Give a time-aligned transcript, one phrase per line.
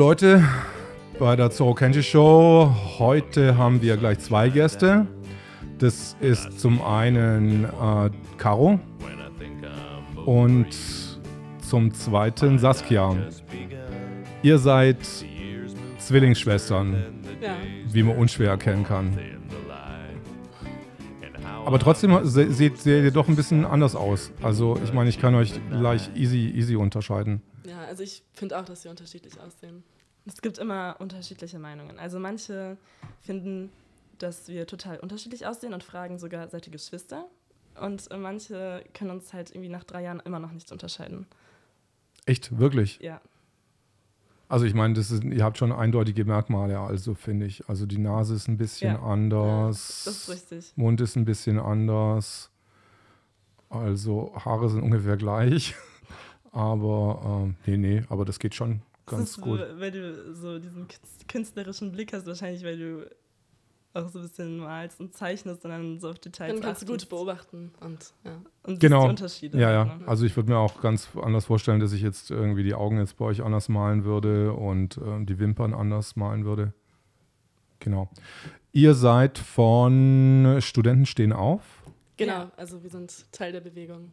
[0.00, 0.44] Leute,
[1.18, 2.72] bei der Zorro Kenji Show.
[3.00, 5.08] Heute haben wir gleich zwei Gäste.
[5.78, 8.78] Das ist zum einen äh, Caro
[10.26, 10.68] und
[11.60, 13.16] zum zweiten Saskia.
[14.42, 14.98] Ihr seid
[15.98, 16.92] Zwillingsschwestern,
[17.42, 17.56] Ja.
[17.92, 19.18] wie man unschwer erkennen kann.
[21.66, 24.30] Aber trotzdem se seht, seht ihr doch ein bisschen anders aus.
[24.40, 27.42] Also ich meine, ich kann euch gleich easy, easy unterscheiden.
[27.64, 29.82] Ja, also ich finde auch, dass sie unterschiedlich aussehen.
[30.26, 31.98] Es gibt immer unterschiedliche Meinungen.
[31.98, 32.76] Also manche
[33.20, 33.70] finden,
[34.18, 37.26] dass wir total unterschiedlich aussehen und fragen sogar, seid ihr Geschwister?
[37.80, 41.26] Und manche können uns halt irgendwie nach drei Jahren immer noch nicht unterscheiden.
[42.26, 42.98] Echt, wirklich.
[43.00, 43.20] Ja.
[44.48, 47.66] Also ich meine, das ist, ihr habt schon eindeutige Merkmale, also finde ich.
[47.68, 49.02] Also die Nase ist ein bisschen Ja.
[49.02, 50.02] anders.
[50.04, 50.72] Das ist richtig.
[50.76, 52.50] Mund ist ein bisschen anders.
[53.68, 55.74] Also Haare sind ungefähr gleich.
[56.52, 59.60] Aber ähm, nee, nee, aber das geht schon Das ganz ist, gut.
[59.76, 63.06] weil du so diesen künst- künstlerischen Blick hast, wahrscheinlich, weil du
[63.92, 66.86] auch so ein bisschen malst und zeichnest und dann so auf Details Dann kannst du
[66.86, 68.40] gut beobachten und ja.
[68.62, 69.02] Und Genau.
[69.04, 69.58] die Unterschiede.
[69.60, 69.84] Ja, ja.
[69.84, 70.06] ne?
[70.06, 73.16] Also ich würde mir auch ganz anders vorstellen, dass ich jetzt irgendwie die Augen jetzt
[73.16, 76.72] bei euch anders malen würde und ähm, die Wimpern anders malen würde.
[77.80, 78.08] Genau.
[78.72, 81.62] Ihr seid von Studenten stehen auf.
[82.16, 84.12] Genau, also wir sind Teil der Bewegung.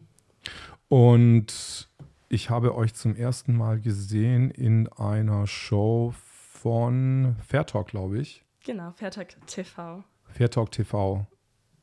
[0.87, 1.87] Und
[2.29, 8.43] ich habe euch zum ersten Mal gesehen in einer Show von Fairtalk, glaube ich.
[8.65, 10.03] Genau, Fairtag TV.
[10.25, 11.25] Fairtalk TV.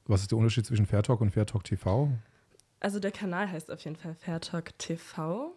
[0.06, 2.11] Was ist der Unterschied zwischen Fairtalk und Fairtalk TV?
[2.81, 5.55] Also der Kanal heißt auf jeden Fall Fairtalk TV.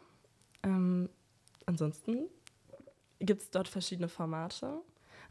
[0.63, 1.09] Ähm,
[1.65, 2.27] ansonsten
[3.19, 4.81] gibt es dort verschiedene Formate.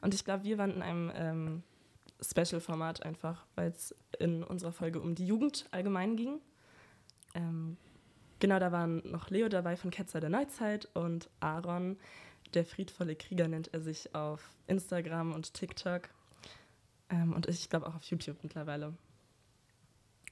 [0.02, 1.62] Und ich glaube, wir waren in einem ähm,
[2.20, 6.40] Special-Format einfach, weil es in unserer Folge um die Jugend allgemein ging.
[7.34, 7.78] Ähm,
[8.40, 11.96] genau, da waren noch Leo dabei von Ketzer der Neuzeit und Aaron,
[12.54, 16.08] der friedvolle Krieger nennt er sich auf Instagram und TikTok.
[17.10, 18.94] Ähm, und ich glaube auch auf YouTube mittlerweile.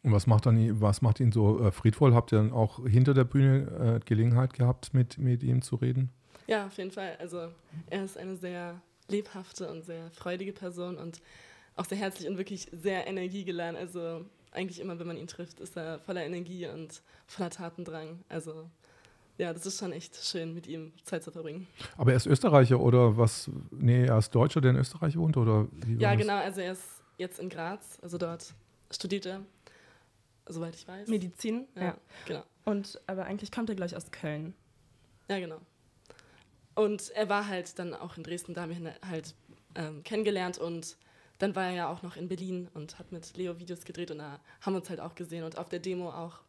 [0.03, 2.15] Und was macht, dann, was macht ihn so äh, friedvoll?
[2.15, 6.11] Habt ihr dann auch hinter der Bühne äh, Gelegenheit gehabt, mit, mit ihm zu reden?
[6.47, 7.17] Ja, auf jeden Fall.
[7.19, 7.49] Also
[7.89, 11.23] er ist eine sehr lebhafte und sehr freudige Person und
[11.77, 13.77] auch sehr herzlich und wirklich sehr energiegeladen.
[13.77, 18.21] Also eigentlich immer, wenn man ihn trifft, ist er voller Energie und voller Tatendrang.
[18.29, 18.71] Also
[19.37, 21.67] ja, das ist schon echt schön, mit ihm Zeit zu verbringen.
[21.97, 23.51] Aber er ist Österreicher oder was?
[23.71, 25.37] Nee, er ist Deutscher, der in Österreich wohnt?
[25.37, 25.67] Oder
[25.99, 26.21] Ja, das?
[26.21, 26.37] genau.
[26.37, 26.85] Also er ist
[27.19, 28.55] jetzt in Graz, also dort
[28.93, 29.41] studiert er,
[30.49, 31.09] soweit ich weiß.
[31.09, 31.97] Medizin, Ja, ja.
[32.27, 32.45] genau.
[32.65, 34.55] Und aber eigentlich kommt er gleich aus Köln.
[35.29, 35.59] Ja, genau.
[36.77, 39.35] Und er war halt dann auch in Dresden, da haben wir ihn halt
[39.75, 40.97] ähm, kennengelernt und
[41.39, 44.19] dann war er ja auch noch in Berlin und hat mit Leo Videos gedreht und
[44.19, 46.41] da haben wir uns halt auch gesehen und auf der Demo auch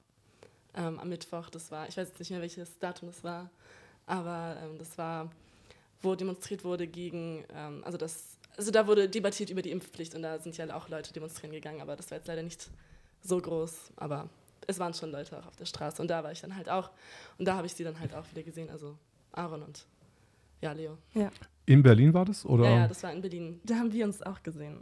[0.76, 3.50] ähm, am Mittwoch, das war, ich weiß jetzt nicht mehr welches Datum das war,
[4.06, 5.32] aber ähm, das war,
[6.02, 10.22] wo demonstriert wurde gegen, ähm, also das, also da wurde debattiert über die Impfpflicht und
[10.22, 12.70] da sind ja auch Leute demonstrieren gegangen, aber das war jetzt leider nicht
[13.22, 14.30] so groß, aber
[14.68, 16.92] es waren schon Leute auch auf der Straße und da war ich dann halt auch
[17.38, 18.98] und da habe ich sie dann halt auch wieder gesehen, also
[19.32, 19.86] Aaron und
[20.62, 20.98] ja, Leo.
[21.66, 22.46] In Berlin war das?
[22.46, 22.66] Oder?
[22.66, 23.60] Ja, ja, das war in Berlin.
[23.64, 24.78] Da haben wir uns auch gesehen.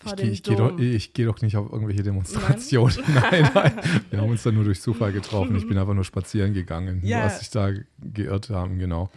[0.00, 2.96] Vor ich gehe ich geh doch, ich geh doch nicht auf irgendwelche Demonstrationen.
[3.14, 3.80] Nein, nein.
[4.10, 5.56] Wir haben uns da nur durch Zufall getroffen.
[5.56, 7.24] Ich bin einfach nur spazieren gegangen, Ja.
[7.24, 9.10] was sich da geirrt haben, genau.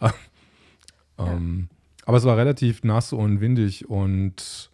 [1.18, 1.68] ähm,
[2.04, 4.70] aber es war relativ nass und windig und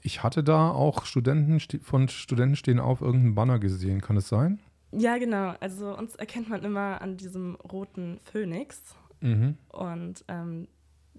[0.00, 4.00] ich hatte da auch Studenten von Studenten stehen auf irgendeinen Banner gesehen.
[4.00, 4.60] Kann es sein?
[4.92, 5.54] Ja, genau.
[5.60, 8.80] Also uns erkennt man immer an diesem roten Phönix.
[9.20, 9.56] Mhm.
[9.68, 10.68] Und ähm,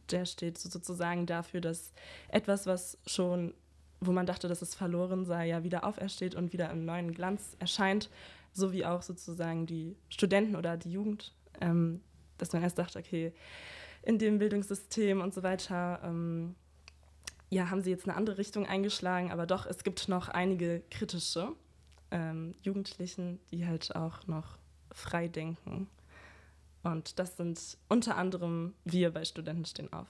[0.10, 1.94] der steht so sozusagen dafür, dass
[2.30, 3.54] etwas, was schon,
[4.00, 7.56] wo man dachte, dass es verloren sei, ja wieder aufersteht und wieder im neuen Glanz
[7.60, 8.10] erscheint.
[8.52, 11.36] So wie auch sozusagen die Studenten oder die Jugend.
[11.62, 12.02] Ähm,
[12.38, 13.34] dass man erst dachte, okay,
[14.02, 16.56] in dem Bildungssystem und so weiter, ähm,
[17.50, 21.50] ja, haben sie jetzt eine andere Richtung eingeschlagen, aber doch, es gibt noch einige kritische
[22.12, 24.58] ähm, Jugendlichen, die halt auch noch
[24.92, 25.88] frei denken.
[26.84, 30.08] Und das sind unter anderem wir bei Studenten stehen auf.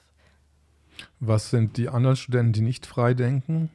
[1.18, 3.70] Was sind die anderen Studenten, die nicht frei denken?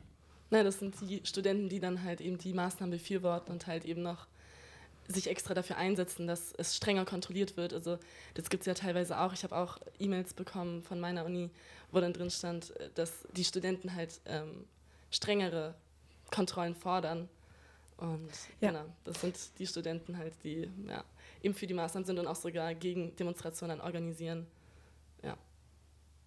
[0.51, 4.01] Na, das sind die Studenten, die dann halt eben die Maßnahmen befürworten und halt eben
[4.01, 4.27] noch
[5.07, 7.73] sich extra dafür einsetzen, dass es strenger kontrolliert wird.
[7.73, 7.99] Also
[8.33, 9.33] das gibt es ja teilweise auch.
[9.33, 11.49] Ich habe auch E-Mails bekommen von meiner Uni,
[11.91, 14.65] wo dann drin stand, äh, dass die Studenten halt ähm,
[15.11, 15.75] strengere
[16.31, 17.29] Kontrollen fordern.
[17.97, 18.71] Und Ja.
[18.71, 21.03] genau, das sind die Studenten halt, die ja,
[21.41, 24.47] eben für die Maßnahmen sind und auch sogar gegen Demonstrationen organisieren.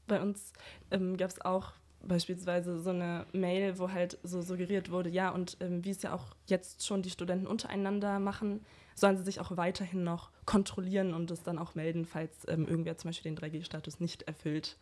[0.07, 0.55] Bei uns
[0.91, 1.73] ähm, gab es auch
[2.03, 6.15] beispielsweise so eine Mail, wo halt so suggeriert wurde, ja, und ähm, wie es ja
[6.15, 11.31] auch jetzt schon die Studenten untereinander machen, sollen sie sich auch weiterhin noch kontrollieren und
[11.31, 14.79] es dann auch melden, falls ähm, irgendwer zum Beispiel den 3G-Status nicht erfüllt.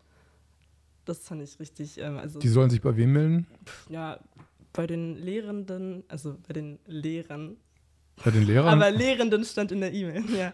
[1.06, 1.98] Das fand ich richtig.
[1.98, 3.46] Ähm, also, Die sollen sich bei wem melden?
[3.88, 4.20] ja,
[4.76, 7.56] bei den Lehrenden, also bei den Lehrern,
[8.24, 8.68] Bei den Lehrern?
[8.80, 10.52] aber Lehrenden stand in der E-Mail, ja.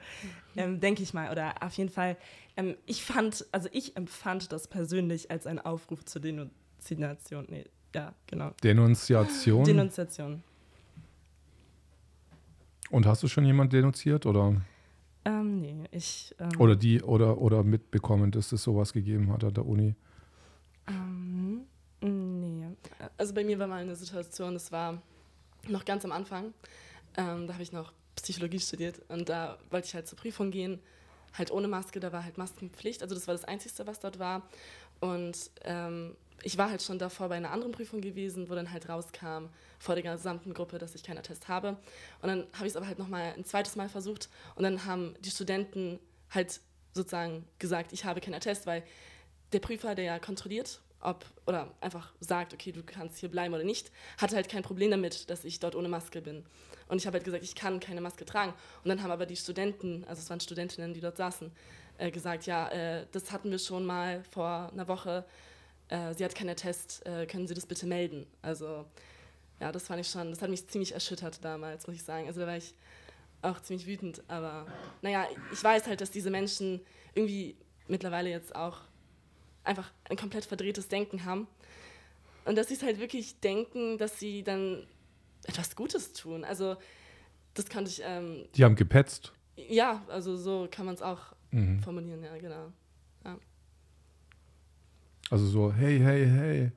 [0.57, 1.31] Ähm, Denke ich mal.
[1.31, 2.17] Oder auf jeden Fall,
[2.57, 7.47] ähm, ich fand, also ich empfand das persönlich als einen Aufruf zur Denunziation.
[7.49, 7.65] Nee,
[7.95, 8.53] ja, genau.
[8.63, 9.65] Denunziation.
[9.65, 10.43] Denunziation.
[12.91, 14.55] Und hast du schon jemand denunziert oder,
[15.25, 16.35] Ähm, nee, ich.
[16.39, 19.95] Ähm, oder die oder, oder mitbekommen, dass es sowas gegeben hat an der Uni?
[20.89, 21.63] Ähm.
[23.17, 25.03] Also bei mir war mal eine Situation, das war
[25.69, 26.53] noch ganz am Anfang.
[27.17, 30.81] Ähm, da habe ich noch Psychologie studiert und da wollte ich halt zur Prüfung gehen,
[31.35, 33.03] halt ohne Maske, da war halt Maskenpflicht.
[33.03, 34.49] Also das war das Einzige, was dort war.
[35.01, 38.89] Und ähm, ich war halt schon davor bei einer anderen Prüfung gewesen, wo dann halt
[38.89, 39.47] rauskam
[39.79, 41.77] vor der gesamten Gruppe, dass ich keinen Attest habe.
[42.21, 45.15] Und dann habe ich es aber halt nochmal ein zweites Mal versucht und dann haben
[45.21, 45.99] die Studenten
[46.31, 46.61] halt
[46.95, 48.83] sozusagen gesagt, ich habe keinen Attest, weil
[49.53, 53.65] der Prüfer, der ja kontrolliert, ob oder einfach sagt, okay, du kannst hier bleiben oder
[53.65, 56.45] nicht, hatte halt kein Problem damit, dass ich dort ohne Maske bin.
[56.89, 58.53] Und ich habe halt gesagt, ich kann keine Maske tragen.
[58.85, 61.51] Und dann haben aber die Studenten, also es waren Studentinnen, die dort saßen,
[61.99, 65.25] äh, gesagt, ja, äh, das hatten wir schon mal vor einer Woche.
[65.89, 68.27] Äh, sie hat keinen Attest, äh, können Sie das bitte melden?
[68.43, 68.85] Also
[69.61, 72.27] ja, das fand ich schon, das hat mich ziemlich erschüttert damals, muss ich sagen.
[72.27, 72.75] Also da war ich
[73.43, 74.23] auch ziemlich wütend.
[74.29, 74.67] Aber
[75.03, 76.81] naja, ich weiß halt, dass diese Menschen
[77.15, 77.57] irgendwie
[77.87, 78.79] mittlerweile jetzt auch
[79.65, 81.47] einfach ein komplett verdrehtes Denken haben.
[82.45, 84.87] Und dass sie es halt wirklich denken, dass sie dann
[85.45, 86.45] etwas Gutes tun.
[86.45, 86.77] Also
[87.55, 89.33] das konnte ich, ähm, Die haben gepetzt.
[89.57, 91.21] ja, also so kann man es auch
[91.53, 91.81] Mhm.
[91.83, 92.73] formulieren, ja, genau.
[95.31, 96.71] Also so, hey, hey, hey,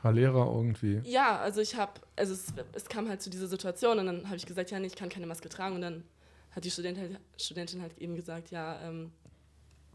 [0.00, 1.00] Herr Lehrer irgendwie.
[1.04, 4.36] Ja, also ich habe, also es, es kam halt zu dieser Situation und dann habe
[4.36, 6.04] ich gesagt, ja, nee, ich kann keine Maske tragen und dann
[6.52, 9.12] hat die Student halt, Studentin halt eben gesagt, ja, ähm,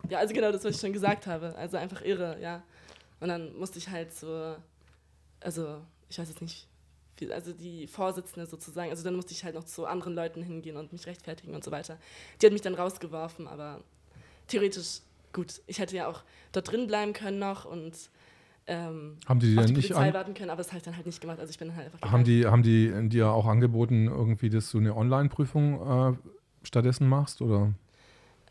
[0.09, 2.63] ja, also genau das, was ich schon gesagt habe, also einfach irre, ja.
[3.19, 4.55] Und dann musste ich halt so,
[5.39, 5.79] also
[6.09, 6.67] ich weiß jetzt nicht,
[7.17, 10.77] wie, also die Vorsitzende sozusagen, also dann musste ich halt noch zu anderen Leuten hingehen
[10.77, 11.97] und mich rechtfertigen und so weiter.
[12.41, 13.81] Die hat mich dann rausgeworfen, aber
[14.47, 15.01] theoretisch
[15.31, 15.61] gut.
[15.67, 17.94] Ich hätte ja auch dort drin bleiben können noch und
[18.65, 20.95] ähm, Haben die, die dann die nicht an, warten können, aber das habe ich dann
[20.95, 21.39] halt nicht gemacht.
[21.39, 24.71] Also ich bin dann halt einfach haben die, haben die dir auch angeboten, irgendwie, dass
[24.71, 26.17] du eine Online-Prüfung äh,
[26.63, 27.41] stattdessen machst?
[27.41, 27.73] Oder?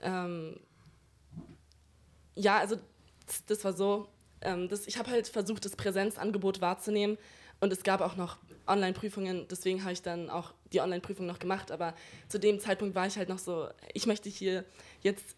[0.03, 0.57] Ähm,
[2.35, 2.77] ja, also
[3.27, 4.09] das, das war so.
[4.41, 7.17] Ähm, das, ich habe halt versucht, das Präsenzangebot wahrzunehmen
[7.61, 11.71] und es gab auch noch Online-Prüfungen, deswegen habe ich dann auch die Online-Prüfung noch gemacht,
[11.71, 11.95] aber
[12.29, 14.65] zu dem Zeitpunkt war ich halt noch so, ich möchte hier
[15.03, 15.37] jetzt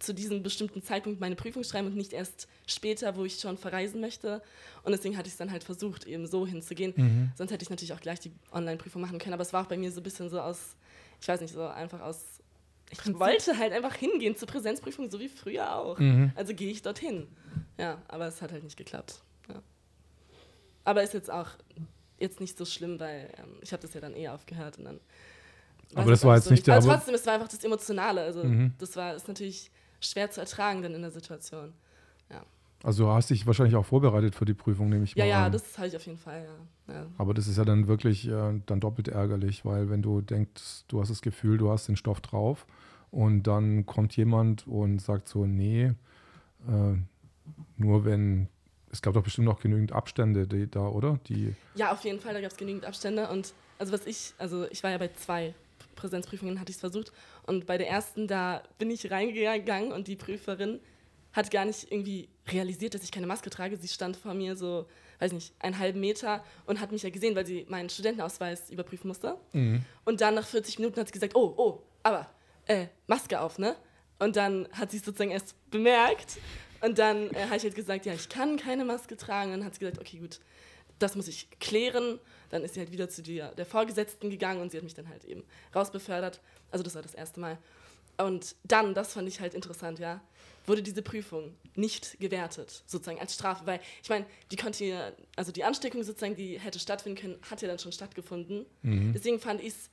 [0.00, 4.00] zu diesem bestimmten Zeitpunkt meine Prüfung schreiben und nicht erst später, wo ich schon verreisen
[4.00, 4.42] möchte.
[4.82, 6.94] Und deswegen hatte ich es dann halt versucht, eben so hinzugehen.
[6.96, 7.32] Mhm.
[7.36, 9.34] Sonst hätte ich natürlich auch gleich die Online-Prüfung machen können.
[9.34, 10.74] Aber es war auch bei mir so ein bisschen so aus,
[11.20, 12.39] ich weiß nicht, so einfach aus.
[12.90, 15.98] Ich wollte halt einfach hingehen zur Präsenzprüfung, so wie früher auch.
[15.98, 16.32] Mhm.
[16.34, 17.28] Also gehe ich dorthin.
[17.78, 19.22] Ja, aber es hat halt nicht geklappt.
[19.48, 19.62] Ja.
[20.84, 21.48] Aber ist jetzt auch
[22.18, 25.00] jetzt nicht so schlimm, weil ähm, ich habe das ja dann eh aufgehört und dann.
[25.94, 28.22] Aber das war jetzt so nicht der- Aber trotzdem, es war einfach das Emotionale.
[28.22, 28.74] Also Mhm.
[28.78, 29.70] das war ist natürlich
[30.00, 31.72] schwer zu ertragen dann in der Situation.
[32.82, 35.46] Also du hast dich wahrscheinlich auch vorbereitet für die Prüfung, nehme ich Ja, mal ja,
[35.46, 35.52] an.
[35.52, 36.46] das habe ich auf jeden Fall,
[36.88, 36.94] ja.
[36.94, 37.06] ja.
[37.18, 40.98] Aber das ist ja dann wirklich äh, dann doppelt ärgerlich, weil wenn du denkst, du
[40.98, 42.66] hast das Gefühl, du hast den Stoff drauf
[43.10, 45.92] und dann kommt jemand und sagt so, nee,
[46.68, 46.94] äh,
[47.76, 48.48] nur wenn,
[48.92, 51.18] es gab doch bestimmt noch genügend Abstände die, da, oder?
[51.26, 53.28] Die, Ja, auf jeden Fall, da gab es genügend Abstände.
[53.28, 55.54] Und also was ich, also ich war ja bei zwei
[55.96, 57.12] Präsenzprüfungen, hatte ich es versucht.
[57.46, 60.80] Und bei der ersten, da bin ich reingegangen und die Prüferin
[61.32, 63.76] hat gar nicht irgendwie realisiert, dass ich keine Maske trage.
[63.76, 64.86] Sie stand vor mir so,
[65.20, 69.08] weiß nicht, einen halben Meter und hat mich ja gesehen, weil sie meinen Studentenausweis überprüfen
[69.08, 69.36] musste.
[70.04, 72.28] Und dann nach 40 Minuten hat sie gesagt, oh, oh, aber
[72.70, 73.74] äh, Maske auf, ne?
[74.18, 76.38] Und dann hat sie es sozusagen erst bemerkt.
[76.80, 79.52] Und dann äh, habe ich halt gesagt, ja, ich kann keine Maske tragen.
[79.52, 80.40] Und dann hat sie gesagt, okay, gut,
[80.98, 82.18] das muss ich klären.
[82.50, 85.08] Dann ist sie halt wieder zu der, der Vorgesetzten gegangen und sie hat mich dann
[85.08, 85.42] halt eben
[85.74, 86.40] rausbefördert.
[86.70, 87.58] Also das war das erste Mal.
[88.18, 90.20] Und dann, das fand ich halt interessant, ja,
[90.66, 93.66] wurde diese Prüfung nicht gewertet, sozusagen als Strafe.
[93.66, 97.62] Weil ich meine, die konnte ja, also die Ansteckung sozusagen, die hätte stattfinden können, hat
[97.62, 98.66] ja dann schon stattgefunden.
[99.14, 99.90] Deswegen fand ich es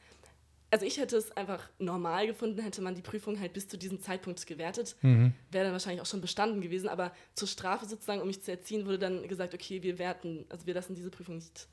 [0.77, 3.99] also ich hätte es einfach normal gefunden, hätte man die Prüfung halt bis zu diesem
[3.99, 4.95] Zeitpunkt gewertet.
[5.01, 5.33] Wäre
[5.65, 8.99] dann wahrscheinlich auch schon bestanden gewesen, aber zur Strafe sozusagen, um mich zu erziehen, wurde
[8.99, 11.67] dann gesagt, okay, wir werten, also wir lassen diese Prüfung nicht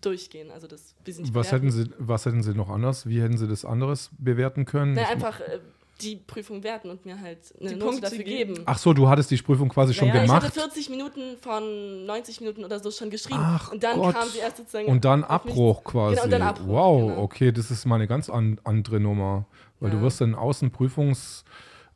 [0.00, 0.50] durchgehen.
[0.50, 1.66] Also das wir nicht was, bewerten.
[1.66, 3.06] hätten sie, was hätten sie noch anders?
[3.06, 4.94] Wie hätten sie das anderes bewerten können?
[4.94, 5.60] Na, Ich- einfach, äh,
[6.00, 8.54] die Prüfung werten und mir halt eine Die Note Punkte dafür geben.
[8.54, 8.62] geben.
[8.66, 10.42] Ach so, du hattest die Prüfung quasi schon ja, ich gemacht.
[10.44, 13.40] hatte 40 Minuten von 90 Minuten oder so schon geschrieben.
[13.40, 14.14] Ach und dann Gott.
[14.14, 14.86] kam sie erst sozusagen.
[14.88, 16.14] Und dann Abbruch quasi.
[16.14, 17.22] Genau, und dann Abbruch, wow, genau.
[17.22, 19.46] okay, das ist mal eine ganz an, andere Nummer.
[19.78, 20.02] Weil du Ja.
[20.02, 21.44] wirst dann aus dem, Prüfungs,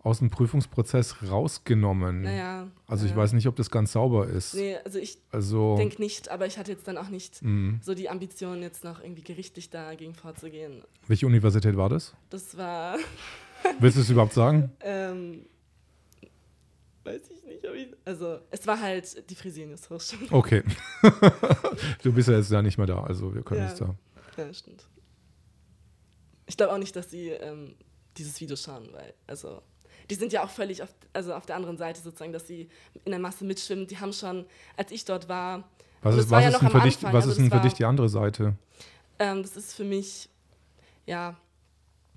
[0.02, 2.22] aus dem Prüfungsprozess rausgenommen.
[2.22, 2.66] Naja.
[2.86, 3.16] Also ich ja.
[3.16, 4.54] weiß nicht, ob das ganz sauber ist.
[4.54, 7.80] Nee, also ich Also, denke nicht, aber ich hatte jetzt dann auch nicht mh.
[7.82, 10.82] so die Ambition, jetzt noch irgendwie gerichtlich dagegen vorzugehen.
[11.08, 12.14] welche Universität war das?
[12.30, 12.96] Das war.
[13.80, 14.70] Willst du es überhaupt sagen?
[14.80, 15.46] Ähm,
[17.04, 17.88] weiß ich nicht, ich.
[18.04, 20.26] Also, es war halt die Fresenius Hochschule.
[20.30, 20.62] Okay.
[22.02, 23.72] du bist ja jetzt ja nicht mehr da, also wir können Ja.
[23.72, 23.94] es da.
[24.36, 24.86] Ja, stimmt.
[26.46, 27.74] Ich glaube auch nicht, dass sie ähm,
[28.16, 29.62] dieses Video schauen, weil, also,
[30.10, 32.68] die sind ja auch völlig auf, also auf der anderen Seite sozusagen, dass sie
[33.04, 33.86] in der Masse mitschwimmen.
[33.86, 34.44] Die haben schon,
[34.76, 35.64] als ich dort war,
[36.02, 38.08] Was ist, war ja denn für dich, was also ist denn für dich die andere
[38.08, 38.56] Seite?
[39.18, 40.28] ähm, das ist für mich,
[41.06, 41.36] ja,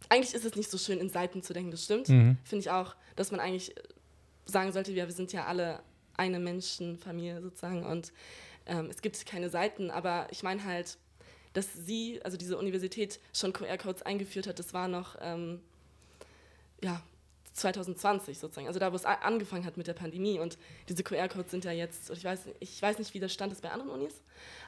[0.10, 2.10] eigentlich ist es nicht so schön, in Seiten zu denken, das stimmt.
[2.10, 2.38] Mhm.
[2.44, 3.82] Finde ich auch, dass man eigentlich äh,
[4.46, 5.82] sagen sollte, ja, wir sind ja alle
[6.16, 8.12] eine Menschenfamilie sozusagen und
[8.66, 10.98] ähm, es gibt keine Seiten, aber ich meine halt,
[11.54, 15.62] dass sie, also diese Universität, schon QR-Codes eingeführt hat, das war noch, ähm,
[16.84, 17.02] ja,
[17.54, 20.58] 2020 sozusagen, also da, wo es angefangen hat mit der Pandemie und
[20.90, 23.72] diese QR-Codes sind ja jetzt, ich weiß, ich weiß nicht, wie der Stand ist bei
[23.72, 24.22] anderen Unis,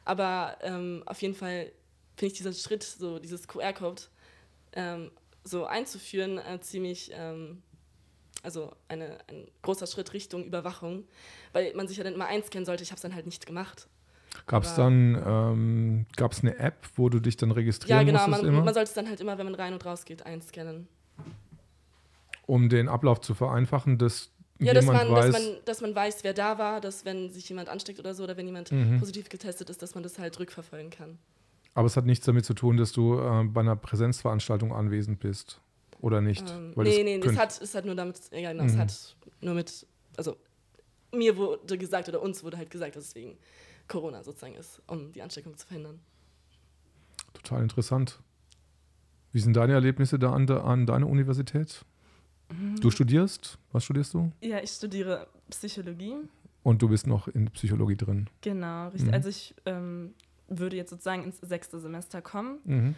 [0.05, 1.71] aber ähm, auf jeden Fall
[2.15, 4.01] finde ich diesen Schritt, so dieses QR-Code
[4.73, 5.11] ähm,
[5.43, 7.61] so einzuführen, äh, ziemlich, ähm,
[8.43, 11.05] also eine, ein großer Schritt Richtung Überwachung,
[11.53, 12.83] weil man sich ja dann immer einscannen sollte.
[12.83, 13.87] Ich habe es dann halt nicht gemacht.
[14.45, 18.27] Gab es dann, ähm, gab es eine App, wo du dich dann registrieren Ja, genau.
[18.27, 20.87] musstest Man, man sollte es dann halt immer, wenn man rein und raus geht, einscannen.
[22.45, 26.23] um den Ablauf zu vereinfachen, dass Ja, dass man, weiß, dass, man, dass man weiß,
[26.23, 28.99] wer da war, dass wenn sich jemand ansteckt oder so oder wenn jemand Mhm.
[28.99, 31.17] positiv getestet ist, dass man das halt rückverfolgen kann.
[31.73, 35.61] Aber es hat nichts damit zu tun, dass du äh, bei einer Präsenzveranstaltung anwesend bist
[36.01, 36.49] oder nicht.
[36.49, 38.79] Ähm, Weil nee, nee, es könnt- hat, es hat nur damit, ja, genau, es Mhm.
[38.79, 39.85] hat nur mit,
[40.17, 40.37] also
[41.13, 43.37] mir wurde gesagt oder uns wurde halt gesagt, dass es wegen
[43.87, 45.99] Corona sozusagen ist, um die Ansteckung zu verhindern.
[47.33, 48.19] Total interessant.
[49.31, 51.85] Wie sind deine Erlebnisse da an, de, an deiner Universität?
[52.51, 52.79] Mhm.
[52.79, 53.57] Du studierst?
[53.71, 54.31] Was studierst du?
[54.41, 56.15] Ja, ich studiere Psychologie.
[56.63, 58.27] Und du bist noch in Psychologie drin.
[58.41, 59.07] Genau, richtig.
[59.07, 59.13] Mhm.
[59.13, 60.13] Also ich ähm,
[60.49, 62.95] würde jetzt sozusagen ins sechste Semester kommen, Mhm.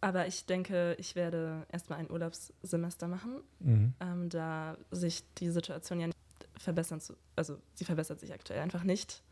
[0.00, 3.94] aber ich denke, ich werde erstmal ein Urlaubssemester machen, Mhm.
[4.00, 6.16] ähm, da sich die Situation ja nicht
[6.58, 9.22] verbessern zu, also sie verbessert sich aktuell einfach nicht.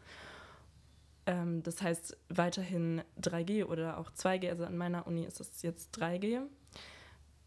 [1.26, 5.96] Ähm, das heißt weiterhin 3G oder auch 2G, also an meiner Uni ist es jetzt
[5.98, 6.42] 3G.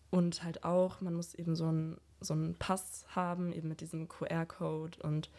[0.10, 4.08] Und halt auch, man muss eben so einen so einen Pass haben, eben mit diesem
[4.08, 5.30] QR-Code und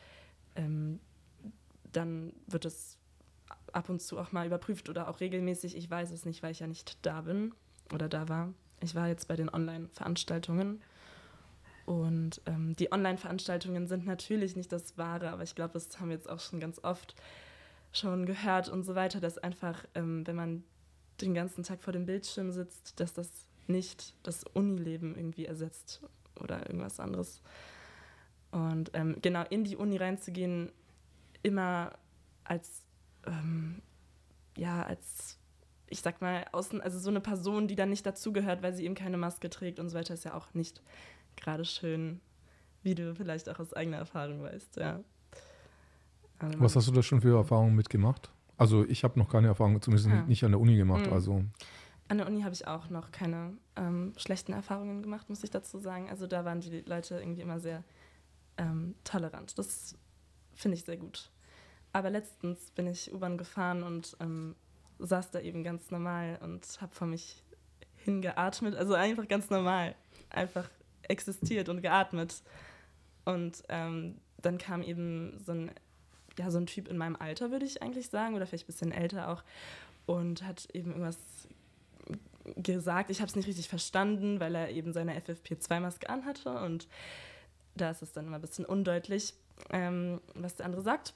[0.54, 1.00] ähm,
[1.90, 2.98] dann wird es
[3.75, 5.76] ab und zu auch mal überprüft oder auch regelmäßig.
[5.76, 7.52] Ich weiß es nicht, weil ich ja nicht da bin
[7.92, 8.52] oder da war.
[8.80, 10.82] Ich war jetzt bei den Online-Veranstaltungen.
[11.87, 16.16] Und ähm, die Online-Veranstaltungen sind natürlich nicht das Wahre, aber ich glaube, das haben wir
[16.16, 17.14] jetzt auch schon ganz oft
[17.92, 20.64] schon gehört und so weiter, dass einfach, ähm, wenn man
[21.20, 23.30] den ganzen Tag vor dem Bildschirm sitzt, dass das
[23.66, 26.02] nicht das Unileben irgendwie ersetzt
[26.38, 27.40] oder irgendwas anderes.
[28.50, 30.72] Und ähm, genau in die Uni reinzugehen,
[31.42, 31.92] immer
[32.44, 32.84] als,
[33.28, 33.82] ähm,
[34.56, 35.38] ja, als,
[35.88, 38.94] ich sag mal, außen, also so eine Person, die dann nicht dazugehört, weil sie eben
[38.94, 40.82] keine Maske trägt und so weiter, ist ja auch nicht
[41.37, 42.20] gerade schön,
[42.82, 45.00] wie du vielleicht auch aus eigener Erfahrung weißt, ja.
[46.38, 48.30] Also Was hast du da schon für Erfahrungen mitgemacht?
[48.56, 50.23] Also ich habe noch keine Erfahrung, zumindest Ah.
[50.26, 51.06] nicht an der Uni gemacht.
[51.06, 51.12] Mhm.
[51.12, 51.44] Also
[52.08, 55.78] An der Uni habe ich auch noch keine ähm, schlechten Erfahrungen gemacht, muss ich dazu
[55.78, 56.08] sagen.
[56.08, 57.85] Also da waren die Leute irgendwie immer sehr
[58.56, 59.58] ähm, tolerant.
[59.58, 59.97] Das
[60.54, 61.30] finde ich sehr gut.
[61.92, 64.54] Aber letztens bin ich U-Bahn gefahren und ähm,
[64.99, 67.42] saß da eben ganz normal und habe vor mich
[67.97, 68.76] hingeatmet.
[68.76, 69.95] Also einfach ganz normal.
[70.30, 70.68] Einfach
[71.02, 72.42] existiert und geatmet.
[73.25, 75.71] Und ähm, dann kam eben so ein,
[76.38, 78.92] ja, so ein Typ in meinem Alter, würde ich eigentlich sagen, oder vielleicht ein bisschen
[78.92, 79.42] älter auch,
[80.07, 81.18] und hat eben irgendwas
[82.57, 83.11] gesagt.
[83.11, 86.88] Ich habe es nicht richtig verstanden, weil er eben seine FFP2-Maske anhatte und
[87.75, 89.35] da ist es dann immer ein bisschen undeutlich,
[89.71, 91.14] ähm, was der andere sagt.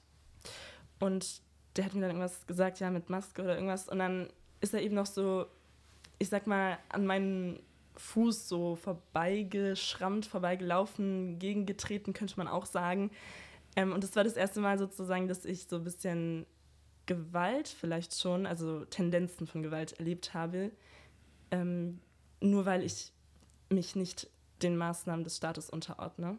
[1.02, 1.42] Und
[1.75, 3.88] der hat mir dann irgendwas gesagt, ja, mit Maske oder irgendwas.
[3.88, 4.28] Und dann
[4.61, 5.47] ist er eben noch so,
[6.21, 7.59] ich sag mal, an meinen
[7.97, 13.11] Fuß so vorbeigeschrammt, vorbeigelaufen, gegengetreten, könnte man auch sagen.
[13.75, 16.47] Ähm, und das war das erste Mal sozusagen, dass ich so ein bisschen
[17.06, 20.71] Gewalt vielleicht schon, also Tendenzen von Gewalt erlebt habe,
[21.50, 21.99] ähm,
[22.40, 23.11] nur weil ich
[23.71, 24.30] mich nicht
[24.62, 26.38] den Maßnahmen des Staates unterordne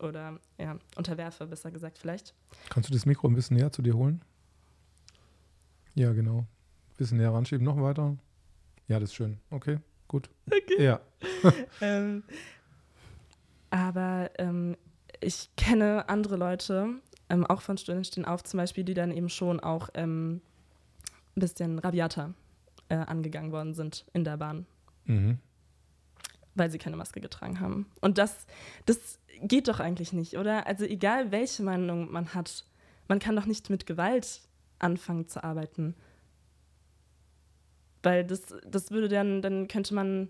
[0.00, 2.34] oder ja, unterwerfe, besser gesagt vielleicht.
[2.70, 4.22] kannst du das Mikro ein bisschen näher zu dir holen?
[5.94, 6.38] Ja, genau.
[6.38, 6.46] Ein
[6.96, 8.16] bisschen näher ranschieben, noch weiter.
[8.86, 9.38] Ja, das ist schön.
[9.50, 10.30] Okay, gut.
[10.46, 10.82] Okay.
[10.84, 11.00] Ja.
[11.80, 12.22] Ähm,
[13.70, 14.76] Aber ähm,
[15.20, 16.88] ich kenne andere Leute,
[17.28, 20.40] ähm, auch von Studenten stehen auf zum Beispiel, die dann eben schon auch ähm,
[21.36, 22.34] ein bisschen rabiater
[22.88, 24.66] äh, angegangen worden sind in der Bahn.
[25.04, 25.38] Mhm.
[26.58, 27.86] Weil sie keine Maske getragen haben.
[28.00, 28.46] Und das,
[28.86, 30.66] das geht doch eigentlich nicht, oder?
[30.66, 32.64] Also egal welche Meinung man hat,
[33.06, 34.42] man kann doch nicht mit Gewalt
[34.78, 35.94] anfangen zu arbeiten.
[38.02, 40.28] Weil das, das würde dann, dann könnte man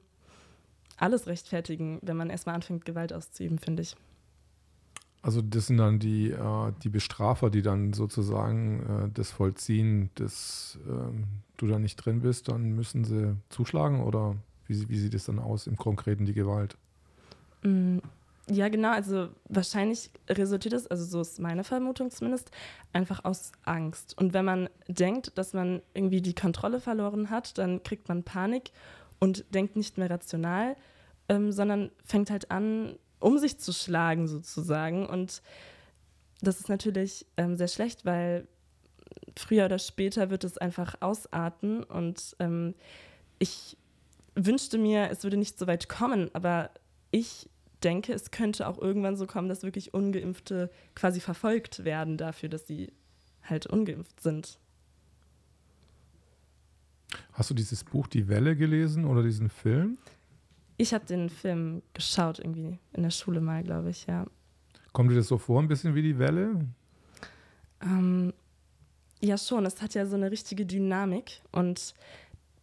[0.97, 3.97] alles rechtfertigen, wenn man erstmal anfängt, Gewalt auszuüben, finde ich.
[5.21, 10.79] Also das sind dann die, äh, die Bestrafer, die dann sozusagen äh, das vollziehen, dass
[10.87, 11.13] äh,
[11.57, 14.37] du da nicht drin bist, dann müssen sie zuschlagen oder
[14.69, 16.77] wie, wie sieht es dann aus im Konkreten, die Gewalt?
[17.63, 17.99] Mm,
[18.51, 18.91] ja, genau.
[18.91, 22.51] Also wahrscheinlich resultiert es, also so ist meine Vermutung zumindest,
[22.93, 24.17] einfach aus Angst.
[24.17, 28.71] Und wenn man denkt, dass man irgendwie die Kontrolle verloren hat, dann kriegt man Panik
[29.19, 30.77] und denkt nicht mehr rational,
[31.29, 35.07] ähm, sondern fängt halt an, um sich zu schlagen sozusagen.
[35.07, 35.43] Und
[36.41, 38.47] das ist natürlich ähm, sehr schlecht, weil
[39.37, 41.83] früher oder später wird es einfach ausarten.
[41.83, 42.75] Und ähm,
[43.39, 43.77] ich
[44.47, 46.71] wünschte mir, es würde nicht so weit kommen, aber
[47.11, 47.49] ich
[47.83, 52.67] denke, es könnte auch irgendwann so kommen, dass wirklich ungeimpfte quasi verfolgt werden dafür, dass
[52.67, 52.93] sie
[53.43, 54.59] halt ungeimpft sind.
[57.33, 59.99] Hast du dieses Buch Die Welle gelesen oder diesen Film?
[60.77, 64.27] Ich habe den Film geschaut irgendwie in der Schule mal, glaube ich, ja.
[64.93, 66.67] Kommt dir das so vor, ein bisschen wie die Welle?
[67.81, 68.33] Ähm,
[69.21, 69.67] ja, schon.
[69.67, 71.95] Es hat ja so eine richtige Dynamik und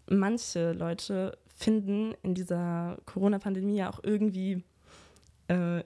[0.10, 4.64] manche Leute finden in dieser Corona-Pandemie ja auch irgendwie
[5.48, 5.84] äh,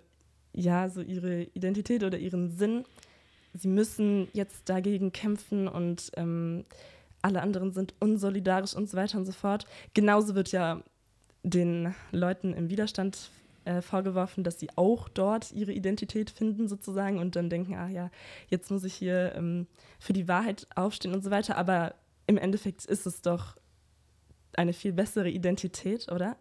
[0.53, 2.83] ja so ihre Identität oder ihren Sinn.
[3.53, 6.65] Sie müssen jetzt dagegen kämpfen und ähm,
[7.21, 9.65] alle anderen sind unsolidarisch und so weiter und so fort.
[9.93, 10.81] Genauso wird ja
[11.43, 13.31] den Leuten im Widerstand
[13.65, 18.09] äh, vorgeworfen, dass sie auch dort ihre Identität finden sozusagen und dann denken, ah ja,
[18.47, 19.67] jetzt muss ich hier ähm,
[19.99, 21.57] für die Wahrheit aufstehen und so weiter.
[21.57, 21.95] Aber
[22.27, 23.55] im Endeffekt ist es doch
[24.53, 26.37] eine viel bessere Identität, oder?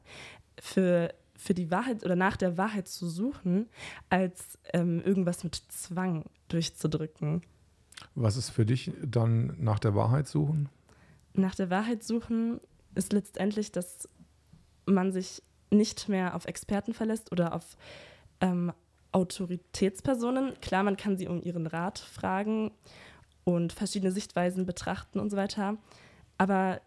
[0.60, 3.68] Für, für die Wahrheit oder nach der Wahrheit zu suchen,
[4.10, 7.42] als ähm, irgendwas mit Zwang durchzudrücken.
[8.14, 10.68] Was ist für dich dann nach der Wahrheit suchen?
[11.34, 12.60] Nach der Wahrheit suchen
[12.94, 14.08] ist letztendlich, dass
[14.86, 17.76] man sich nicht mehr auf Experten verlässt oder auf
[18.40, 18.72] ähm,
[19.12, 20.54] Autoritätspersonen.
[20.60, 22.70] Klar, man kann sie um ihren Rat fragen
[23.44, 25.76] und verschiedene Sichtweisen betrachten und so weiter.
[26.36, 26.80] Aber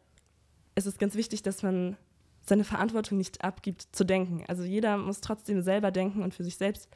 [0.75, 1.97] es ist ganz wichtig, dass man
[2.43, 4.43] seine Verantwortung nicht abgibt, zu denken.
[4.47, 6.89] Also jeder muss trotzdem selber denken und für sich selbst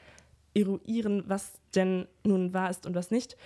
[0.53, 3.37] eruieren, was denn nun wahr ist und was nicht.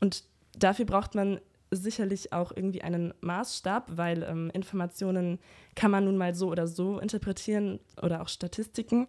[0.00, 0.24] Und
[0.56, 5.38] dafür braucht man sicherlich auch irgendwie einen Maßstab, weil ähm, Informationen
[5.74, 9.08] kann man nun mal so oder so interpretieren oder auch Statistiken.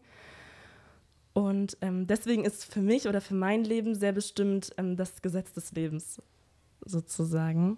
[1.34, 5.54] Und ähm, deswegen ist für mich oder für mein Leben sehr bestimmt ähm, das Gesetz
[5.54, 6.22] des Lebens
[6.86, 7.78] sozusagen.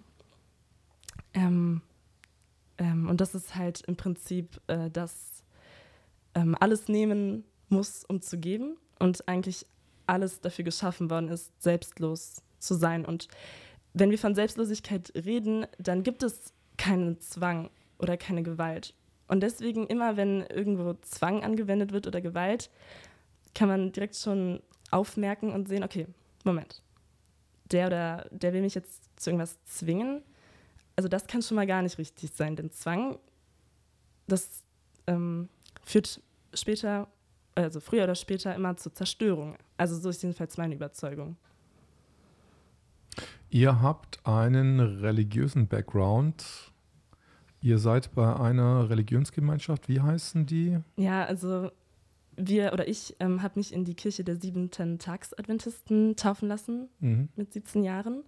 [1.34, 1.82] Ähm,
[2.78, 5.44] ähm, und das ist halt im Prinzip, äh, dass
[6.34, 9.66] ähm, alles nehmen muss, um zu geben und eigentlich
[10.06, 13.04] alles dafür geschaffen worden ist, selbstlos zu sein.
[13.04, 13.28] Und
[13.92, 18.94] wenn wir von Selbstlosigkeit reden, dann gibt es keinen Zwang oder keine Gewalt.
[19.26, 22.70] Und deswegen immer, wenn irgendwo Zwang angewendet wird oder Gewalt,
[23.54, 26.06] kann man direkt schon aufmerken und sehen, okay,
[26.44, 26.82] Moment,
[27.70, 30.22] der oder der will mich jetzt zu irgendwas zwingen.
[30.98, 33.20] Also das kann schon mal gar nicht richtig sein, denn Zwang,
[34.26, 34.64] das
[35.06, 35.48] ähm,
[35.84, 36.20] führt
[36.52, 37.06] später,
[37.54, 39.56] also früher oder später immer zur Zerstörung.
[39.76, 41.36] Also so ist jedenfalls meine Überzeugung.
[43.48, 46.44] Ihr habt einen religiösen Background.
[47.60, 49.88] Ihr seid bei einer Religionsgemeinschaft.
[49.88, 50.80] Wie heißen die?
[50.96, 51.70] Ja, also
[52.34, 57.28] wir oder ich ähm, habe mich in die Kirche der siebenten Tags-Adventisten taufen lassen mhm.
[57.36, 58.24] mit 17 Jahren.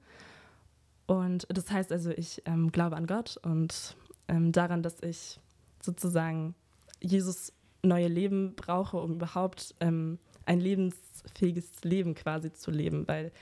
[1.10, 3.96] Und das heißt also, ich ähm, glaube an Gott und
[4.28, 5.40] ähm, daran, dass ich
[5.82, 6.54] sozusagen
[7.00, 13.32] Jesus neue Leben brauche, um überhaupt ähm, ein lebensfähiges Leben quasi zu leben, weil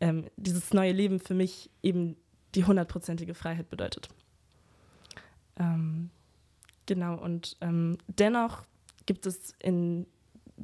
[0.00, 2.16] ähm, dieses neue Leben für mich eben
[2.56, 4.08] die hundertprozentige Freiheit bedeutet.
[5.56, 6.10] Ähm,
[6.86, 8.64] genau, und ähm, dennoch
[9.06, 10.08] gibt es in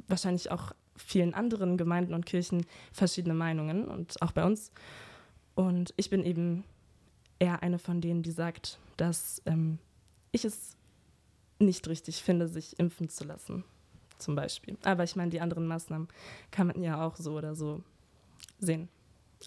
[0.09, 4.73] wahrscheinlich auch vielen anderen Gemeinden und Kirchen verschiedene Meinungen und auch bei uns.
[5.61, 6.63] Und ich bin eben
[7.37, 9.77] eher eine von denen, die sagt, dass ähm,
[10.31, 10.75] ich es
[11.59, 13.63] nicht richtig finde, sich impfen zu lassen,
[14.17, 14.75] zum Beispiel.
[14.83, 16.07] Aber ich meine, die anderen Maßnahmen
[16.49, 17.83] kann man ja auch so oder so
[18.57, 18.89] sehen.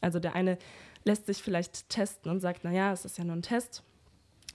[0.03, 0.57] Also der eine
[1.03, 3.83] lässt sich vielleicht testen und sagt, naja, es ist ja nur ein Test.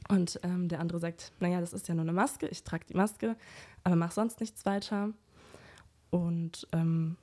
[0.08, 2.96] Und ähm, der andere sagt, naja, das ist ja nur eine Maske, ich trage die
[2.96, 3.36] Maske,
[3.84, 5.10] aber mache sonst nichts weiter.
[6.10, 7.18] Und ähm,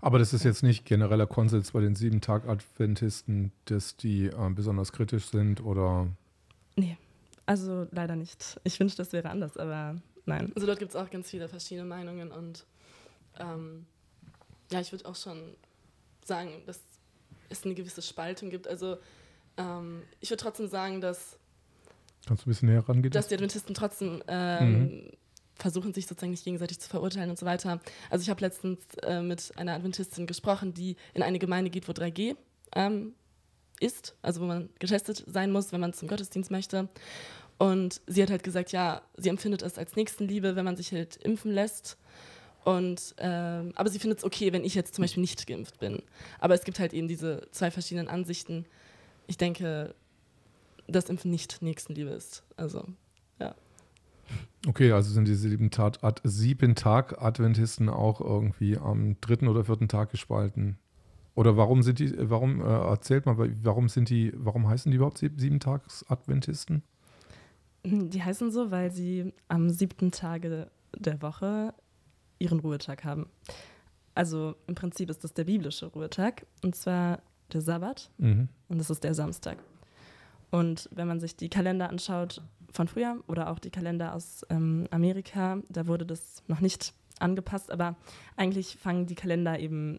[0.00, 5.26] aber das ist jetzt nicht genereller Konsens bei den Sieben-Tag-Adventisten, dass die äh, besonders kritisch
[5.26, 6.08] sind oder.
[6.76, 6.96] Nee,
[7.46, 8.60] also leider nicht.
[8.64, 9.96] Ich wünschte, das wäre anders, aber
[10.26, 10.52] nein.
[10.54, 12.66] Also dort gibt es auch ganz viele verschiedene Meinungen und
[13.38, 13.86] ähm,
[14.70, 15.54] ja, ich würde auch schon
[16.24, 16.80] sagen, dass
[17.48, 18.68] es eine gewisse Spaltung gibt.
[18.68, 18.98] Also
[19.56, 21.38] ähm, ich würde trotzdem sagen, dass.
[22.26, 23.10] Kannst du ein bisschen näher rangehen?
[23.10, 25.10] Dass die Adventisten trotzdem ähm, mhm.
[25.58, 27.80] Versuchen, sich sozusagen nicht gegenseitig zu verurteilen und so weiter.
[28.10, 31.92] Also ich habe letztens äh, mit einer Adventistin gesprochen, die in eine Gemeinde geht, wo
[31.92, 32.36] 3G
[32.74, 33.14] ähm,
[33.80, 36.88] ist, also wo man getestet sein muss, wenn man zum Gottesdienst möchte.
[37.58, 41.16] Und sie hat halt gesagt, ja, sie empfindet es als Nächstenliebe, wenn man sich halt
[41.16, 41.98] impfen lässt.
[42.64, 46.02] Und, ähm, aber sie findet es okay, wenn ich jetzt zum Beispiel nicht geimpft bin.
[46.38, 48.66] Aber es gibt halt eben diese zwei verschiedenen Ansichten.
[49.26, 49.94] Ich denke,
[50.86, 52.44] dass Impfen nicht Nächstenliebe ist.
[52.56, 52.84] Also.
[54.66, 59.64] Okay, also sind diese sieben, Tat, Ad, sieben Tag Adventisten auch irgendwie am dritten oder
[59.64, 60.78] vierten Tag gespalten?
[61.34, 65.18] Oder warum sind die, warum, äh, erzählt mal, warum sind die, warum heißen die überhaupt
[65.18, 66.82] sieben Tags Adventisten?
[67.84, 71.72] Die heißen so, weil sie am siebten Tage der Woche
[72.40, 73.26] ihren Ruhetag haben.
[74.14, 77.20] Also im Prinzip ist das der biblische Ruhetag und zwar
[77.52, 78.48] der Sabbat mhm.
[78.68, 79.58] und das ist der Samstag.
[80.50, 84.86] Und wenn man sich die Kalender anschaut von früher oder auch die Kalender aus ähm,
[84.90, 87.96] Amerika, da wurde das noch nicht angepasst, aber
[88.36, 89.98] eigentlich fangen die Kalender eben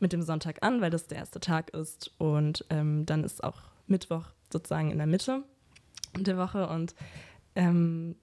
[0.00, 2.12] mit dem Sonntag an, weil das der erste Tag ist.
[2.18, 5.42] Und ähm, dann ist auch Mittwoch sozusagen in der Mitte
[6.16, 6.68] der Woche.
[6.68, 6.94] Und
[7.54, 8.16] ähm,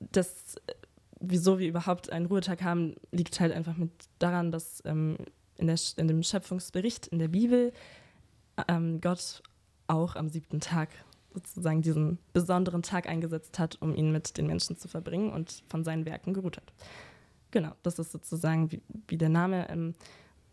[0.00, 0.56] das
[1.20, 5.18] wieso wir überhaupt einen Ruhetag haben, liegt halt einfach mit daran, dass ähm,
[5.56, 7.72] in, der, in dem Schöpfungsbericht in der Bibel
[8.68, 9.42] ähm, Gott
[9.86, 10.88] auch am siebten Tag
[11.32, 15.84] sozusagen diesen besonderen Tag eingesetzt hat, um ihn mit den Menschen zu verbringen und von
[15.84, 16.72] seinen Werken geruht hat.
[17.50, 19.94] Genau, das ist sozusagen, wie, wie der Name ähm,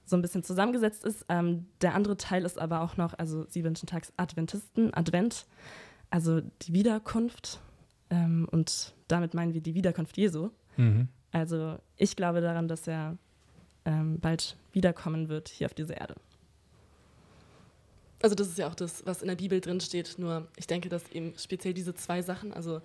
[0.06, 1.26] so ein bisschen zusammengesetzt ist.
[1.30, 5.46] Ähm, der andere Teil ist aber auch noch, also siebenten Tags Adventisten, Advent,
[6.10, 7.60] also die Wiederkunft
[8.10, 10.50] ähm, und damit meinen wir die Wiederkunft Jesu.
[10.78, 11.10] Mhm.
[11.32, 13.18] Also ich glaube daran, dass er
[13.86, 16.16] ähm, bald wiederkommen wird hier auf diese Erde.
[18.22, 20.16] Also das ist ja auch das, was in der Bibel drin steht.
[20.18, 22.82] Nur ich denke, dass eben speziell diese zwei Sachen, also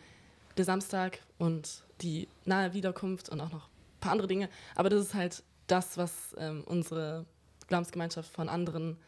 [0.57, 5.01] der Samstag und die nahe Wiederkunft und auch noch ein paar andere Dinge, aber das
[5.07, 7.25] ist halt das, was ähm, unsere
[7.69, 8.99] Glaubensgemeinschaft von anderen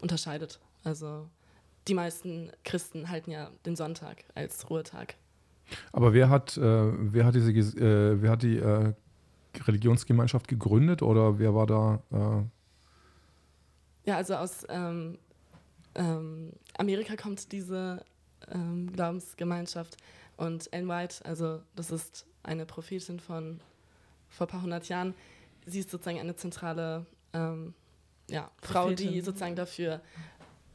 [0.00, 0.60] unterscheidet.
[0.84, 1.26] Also
[1.88, 5.16] die meisten Christen halten ja den Sonntag als Ruhetag.
[5.92, 8.92] Aber wer hat, äh, wer hat diese, äh, wer hat die äh,
[9.66, 12.02] Religionsgemeinschaft gegründet oder wer war da?
[12.12, 14.10] Äh?
[14.10, 15.18] Ja, also aus ähm,
[15.94, 18.04] ähm, Amerika kommt diese
[18.50, 19.96] ähm, Glaubensgemeinschaft
[20.36, 23.60] und Ellen White, also das ist eine Prophetin von
[24.28, 25.14] vor ein paar hundert Jahren.
[25.66, 27.74] Sie ist sozusagen eine zentrale ähm,
[28.28, 30.00] ja, Frau, die sozusagen dafür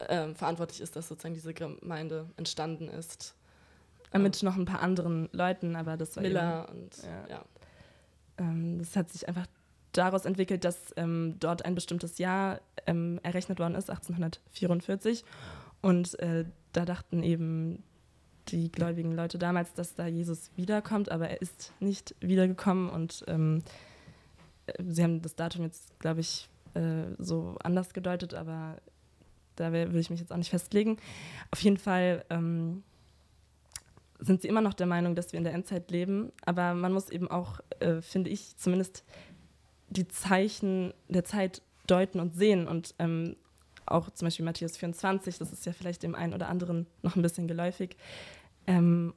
[0.08, 3.34] ähm, verantwortlich ist, dass sozusagen diese Gemeinde entstanden ist.
[4.12, 7.28] Äh, mit noch ein paar anderen Leuten, aber das war Miller eben, und ja.
[7.28, 7.44] ja.
[8.38, 9.46] Ähm, das hat sich einfach
[9.92, 15.24] daraus entwickelt, dass ähm, dort ein bestimmtes Jahr ähm, errechnet worden ist, 1844.
[15.82, 17.82] Und äh, da dachten eben
[18.48, 23.62] die gläubigen Leute damals, dass da Jesus wiederkommt, aber er ist nicht wiedergekommen und ähm,
[24.66, 28.78] äh, sie haben das Datum jetzt, glaube ich, äh, so anders gedeutet, aber
[29.56, 30.96] da will ich mich jetzt auch nicht festlegen.
[31.50, 32.82] Auf jeden Fall ähm,
[34.20, 36.32] sind sie immer noch der Meinung, dass wir in der Endzeit leben.
[36.44, 39.04] Aber man muss eben auch, äh, finde ich, zumindest
[39.90, 42.66] die Zeichen der Zeit deuten und sehen.
[42.66, 43.36] Und ähm,
[43.86, 47.22] auch zum Beispiel Matthäus 24, das ist ja vielleicht dem einen oder anderen noch ein
[47.22, 47.96] bisschen geläufig.
[48.66, 49.14] Ähm,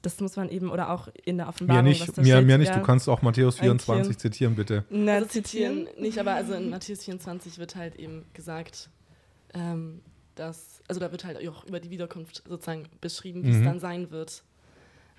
[0.00, 1.84] das muss man eben, oder auch in der Offenbarung.
[1.84, 2.74] Mir nicht, mir, mir nicht.
[2.74, 4.84] du kannst auch Matthäus 24 zitieren, bitte.
[4.88, 8.88] Na, also zitieren nicht, aber also in Matthäus 24 wird halt eben gesagt,
[9.52, 10.00] ähm,
[10.34, 13.58] dass, also da wird halt auch über die Wiederkunft sozusagen beschrieben, wie mhm.
[13.58, 14.42] es dann sein wird.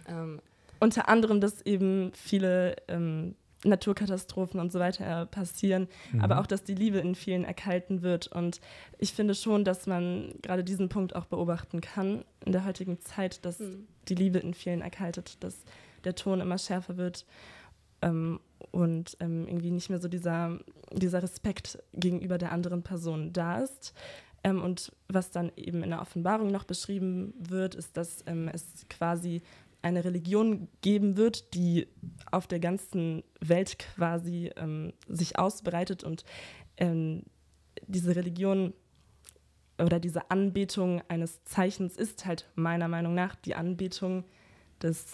[0.07, 0.41] Ähm,
[0.79, 6.21] Unter anderem, dass eben viele ähm, Naturkatastrophen und so weiter passieren, mhm.
[6.21, 8.27] aber auch, dass die Liebe in vielen erkalten wird.
[8.27, 8.61] Und
[8.97, 13.43] ich finde schon, dass man gerade diesen Punkt auch beobachten kann in der heutigen Zeit,
[13.45, 13.87] dass mhm.
[14.07, 15.63] die Liebe in vielen erkaltet, dass
[16.05, 17.25] der Ton immer schärfer wird
[18.01, 18.39] ähm,
[18.71, 20.59] und ähm, irgendwie nicht mehr so dieser,
[20.93, 23.93] dieser Respekt gegenüber der anderen Person da ist.
[24.43, 28.85] Ähm, und was dann eben in der Offenbarung noch beschrieben wird, ist, dass ähm, es
[28.89, 29.41] quasi
[29.81, 31.87] eine Religion geben wird, die
[32.31, 36.23] auf der ganzen Welt quasi ähm, sich ausbreitet und
[36.77, 37.23] ähm,
[37.87, 38.73] diese Religion
[39.77, 44.25] oder diese Anbetung eines Zeichens ist halt meiner Meinung nach die Anbetung
[44.81, 45.05] des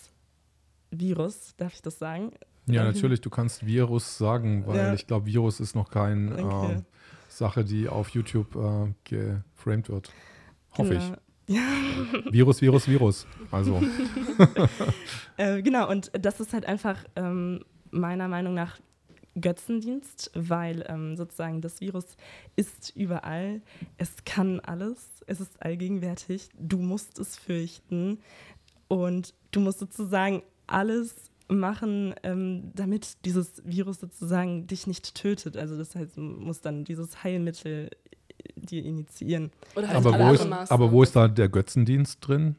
[0.90, 2.32] Virus, darf ich das sagen?
[2.68, 4.94] Ja, natürlich, du kannst Virus sagen, weil Ja.
[4.94, 6.74] ich glaube, Virus ist noch keine Okay.
[6.74, 6.86] ähm,
[7.28, 10.12] Sache, die auf YouTube äh, geframed wird.
[10.72, 11.14] Hoffe Genau.
[11.14, 11.25] Ich.
[12.32, 13.28] Virus, Virus, Virus.
[13.52, 13.82] Also,
[15.38, 18.80] äh, genau, und das ist halt einfach ähm, meiner Meinung nach
[19.40, 22.16] Götzendienst, weil ähm, sozusagen das Virus
[22.56, 23.62] ist überall,
[23.98, 28.20] es kann alles, es ist allgegenwärtig, du musst es fürchten.
[28.88, 35.58] Und du musst sozusagen alles machen, ähm, damit dieses Virus sozusagen dich nicht tötet.
[35.58, 37.90] Also das heißt, du musst dann dieses Heilmittel
[38.66, 39.52] dir initiieren.
[39.76, 42.56] Oder halt aber, wo ist, aber wo ist da der Götzendienst drin?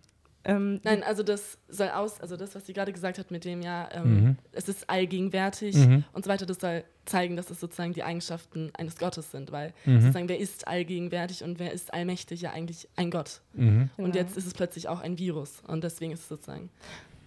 [0.48, 3.62] Ähm, Nein, also das soll aus, also das, was sie gerade gesagt hat mit dem,
[3.62, 4.36] ja, ähm, Mhm.
[4.52, 6.04] es ist allgegenwärtig Mhm.
[6.12, 9.72] und so weiter, das soll zeigen, dass es sozusagen die Eigenschaften eines Gottes sind, weil
[9.86, 10.00] Mhm.
[10.02, 12.42] sozusagen, wer ist allgegenwärtig und wer ist allmächtig?
[12.42, 13.40] Ja, eigentlich ein Gott.
[13.54, 13.90] Mhm.
[13.96, 14.16] Und Genau.
[14.16, 16.70] jetzt ist es plötzlich auch ein Virus und deswegen ist es sozusagen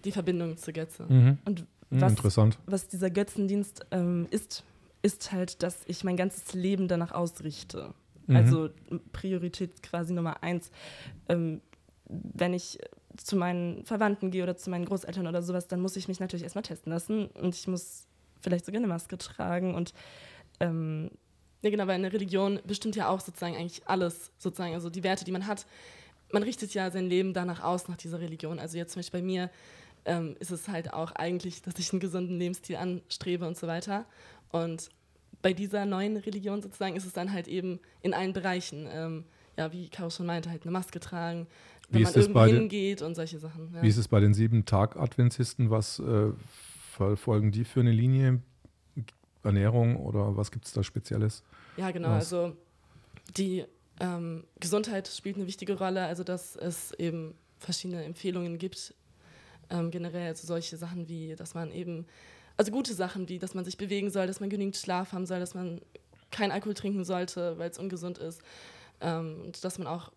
[0.06, 1.04] die Verbindung zur Götze.
[1.06, 1.38] Mhm.
[1.44, 2.58] Und Mhm, was, Interessant.
[2.66, 4.62] was dieser Götzendienst ähm, ist,
[5.02, 7.92] ist halt, dass ich mein ganzes Leben danach ausrichte.
[8.30, 8.36] Mhm.
[8.36, 8.70] Also
[9.12, 10.70] Priorität quasi Nummer eins.
[11.28, 11.60] Ähm,
[12.06, 12.78] wenn ich
[13.16, 16.44] zu meinen Verwandten gehe oder zu meinen Großeltern oder sowas, dann muss ich mich natürlich
[16.44, 18.06] erstmal testen lassen und ich muss
[18.40, 19.92] vielleicht sogar eine Maske tragen und
[20.60, 21.10] ähm,
[21.62, 25.24] Ja, genau, weil eine Religion bestimmt ja auch sozusagen eigentlich alles, sozusagen, also die Werte,
[25.24, 25.66] die man hat.
[26.32, 28.58] Man richtet ja sein Leben danach aus, nach dieser Religion.
[28.58, 29.50] Also jetzt zum Beispiel bei mir
[30.06, 34.06] ähm, ist es halt auch eigentlich, dass ich einen gesunden Lebensstil anstrebe und so weiter.
[34.50, 34.88] Und
[35.42, 39.24] bei dieser neuen Religion sozusagen ist es dann halt eben in allen Bereichen, ähm,
[39.56, 41.46] ja, wie Caro schon meinte, halt eine Maske tragen,
[41.88, 43.72] Wie wenn ist man irgendwo hingeht und solche Sachen.
[43.74, 43.82] Ja.
[43.82, 45.70] Wie ist es bei den sieben Tag-Adventisten?
[45.70, 46.32] Was äh,
[46.92, 48.40] verfolgen die für eine Linie?
[49.42, 51.42] Ernährung oder was gibt es da Spezielles?
[51.76, 52.08] Ja, genau.
[52.08, 52.32] Was?
[52.32, 52.56] Also
[53.36, 53.64] die
[54.00, 58.94] ähm, Gesundheit spielt eine wichtige Rolle, also dass es eben verschiedene Empfehlungen gibt,
[59.70, 62.06] ähm, generell, also solche Sachen wie, dass man eben,
[62.60, 65.40] also gute Sachen wie, dass man sich bewegen soll, dass man genügend Schlaf haben soll,
[65.40, 65.80] dass man
[66.30, 68.42] kein Alkohol trinken sollte, weil es ungesund ist
[69.00, 70.12] ähm, und dass man auch,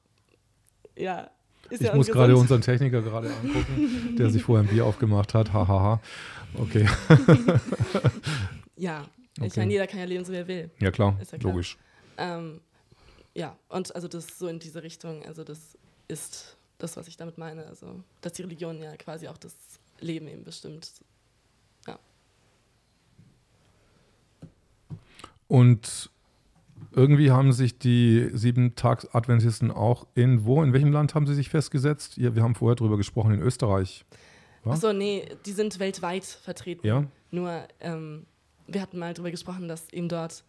[0.97, 1.29] ja,
[1.69, 5.33] ist Ich ja muss gerade unseren Techniker gerade angucken, der sich vorher ein Bier aufgemacht
[5.33, 5.53] hat.
[5.53, 6.01] Hahaha.
[6.57, 6.85] Okay.
[8.75, 9.59] Ja, ich Okay.
[9.61, 10.69] meine, jeder kann ja leben, so wie er will.
[10.79, 11.17] Ja, klar.
[11.21, 11.53] Ist ja klar.
[11.53, 11.77] Logisch.
[12.17, 12.59] Ähm,
[13.33, 15.77] ja, und also das so in diese Richtung, also das
[16.07, 17.65] ist das, was ich damit meine.
[17.67, 19.53] Also, dass die Religion ja quasi auch das
[19.99, 20.91] Leben eben bestimmt.
[25.53, 26.09] Und
[26.93, 30.63] irgendwie haben sich die sieben Tags-Adventisten auch in wo?
[30.63, 32.17] In welchem Land haben sie sich festgesetzt?
[32.17, 34.03] Ja, wir haben vorher drüber gesprochen, in Österreich.
[34.65, 36.87] Achso, nee, die sind weltweit vertreten.
[36.87, 37.05] Ja?
[37.29, 38.25] Nur, ähm,
[38.65, 40.43] wir hatten mal darüber gesprochen, dass eben dort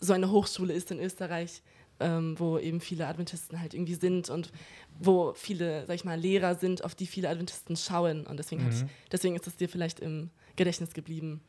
[0.00, 1.62] so eine Hochschule ist in Österreich,
[2.00, 4.50] ähm, wo eben viele Adventisten halt irgendwie sind und
[4.98, 8.26] wo viele, sag ich mal, Lehrer sind, auf die viele Adventisten schauen.
[8.26, 8.88] Und deswegen, hab ich, Mhm.
[9.12, 11.42] deswegen ist es dir vielleicht im Gedächtnis geblieben.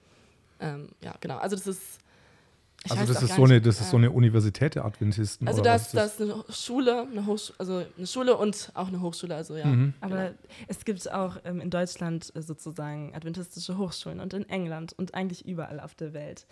[0.59, 1.37] Ähm, ja, genau.
[1.37, 1.97] Also das ist.
[2.83, 3.91] Ich Also das ist, so eine, das ist ja.
[3.91, 5.47] so eine Universität der Adventisten.
[5.47, 8.87] Also oder da ist, da ist eine Schule, eine Hochschule, also eine Schule und auch
[8.87, 9.65] eine Hochschule, also ja.
[9.65, 9.93] Mhm.
[10.01, 10.35] Aber Genau.
[10.67, 15.45] es gibt auch ähm, in Deutschland äh, sozusagen adventistische Hochschulen und in England und eigentlich
[15.45, 16.47] überall auf der Welt.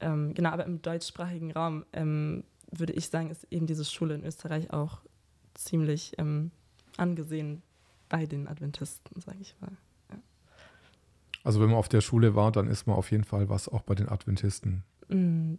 [0.00, 4.24] Ähm, genau, aber im deutschsprachigen Raum ähm, würde ich sagen, ist eben diese Schule in
[4.24, 5.00] Österreich auch
[5.54, 6.50] ziemlich ähm,
[6.96, 7.62] angesehen
[8.08, 9.72] bei den Adventisten, sage ich mal.
[11.44, 13.82] Also wenn man auf der Schule war, dann ist man auf jeden Fall was auch
[13.82, 14.82] bei den Adventisten.
[15.08, 15.54] Mm,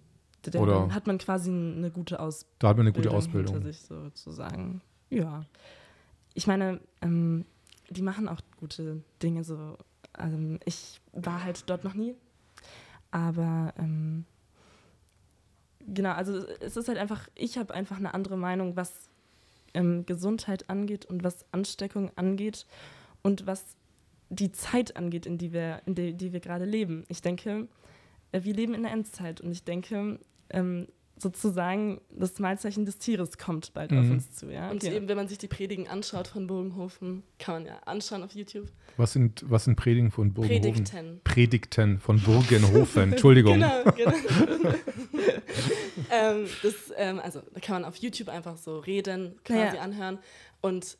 [0.51, 2.55] Da Oder- dann hat man quasi eine gute Ausbildung.
[2.59, 3.53] Da hat man eine gute Bildung Ausbildung.
[3.55, 4.81] Hinter sich sozusagen.
[5.09, 5.45] Ja.
[6.33, 7.45] Ich meine, ähm,
[7.89, 9.77] die machen auch gute Dinge so.
[10.17, 12.15] Ähm, ich war halt dort noch nie.
[13.11, 14.25] Aber ähm,
[15.93, 19.09] genau, also es ist halt einfach, ich habe einfach eine andere Meinung, was
[19.73, 22.65] ähm, Gesundheit angeht und was Ansteckung angeht
[23.21, 23.77] und was
[24.29, 27.05] die Zeit angeht, in die wir, in der die wir gerade leben.
[27.07, 27.67] Ich denke,
[28.31, 30.87] äh, wir leben in der Endzeit und ich denke, ähm,
[31.19, 34.11] sozusagen das Malzeichen des Tieres kommt bald auf Mhm.
[34.11, 34.51] uns zu.
[34.51, 34.69] Ja?
[34.69, 34.91] Und Ja.
[34.93, 38.67] eben, wenn man sich die Predigen anschaut von Bogenhofen, kann man ja anschauen auf YouTube.
[38.97, 40.61] Was sind, was sind Predigen von Burgenhofen?
[40.83, 41.21] Predigten.
[41.23, 43.13] Predigten von Burgenhofen.
[43.13, 43.53] Entschuldigung.
[43.59, 44.13] Genau, genau.
[46.11, 49.81] ähm, das, ähm, also da kann man auf YouTube einfach so Reden quasi Naja.
[49.81, 50.19] anhören.
[50.61, 50.97] Und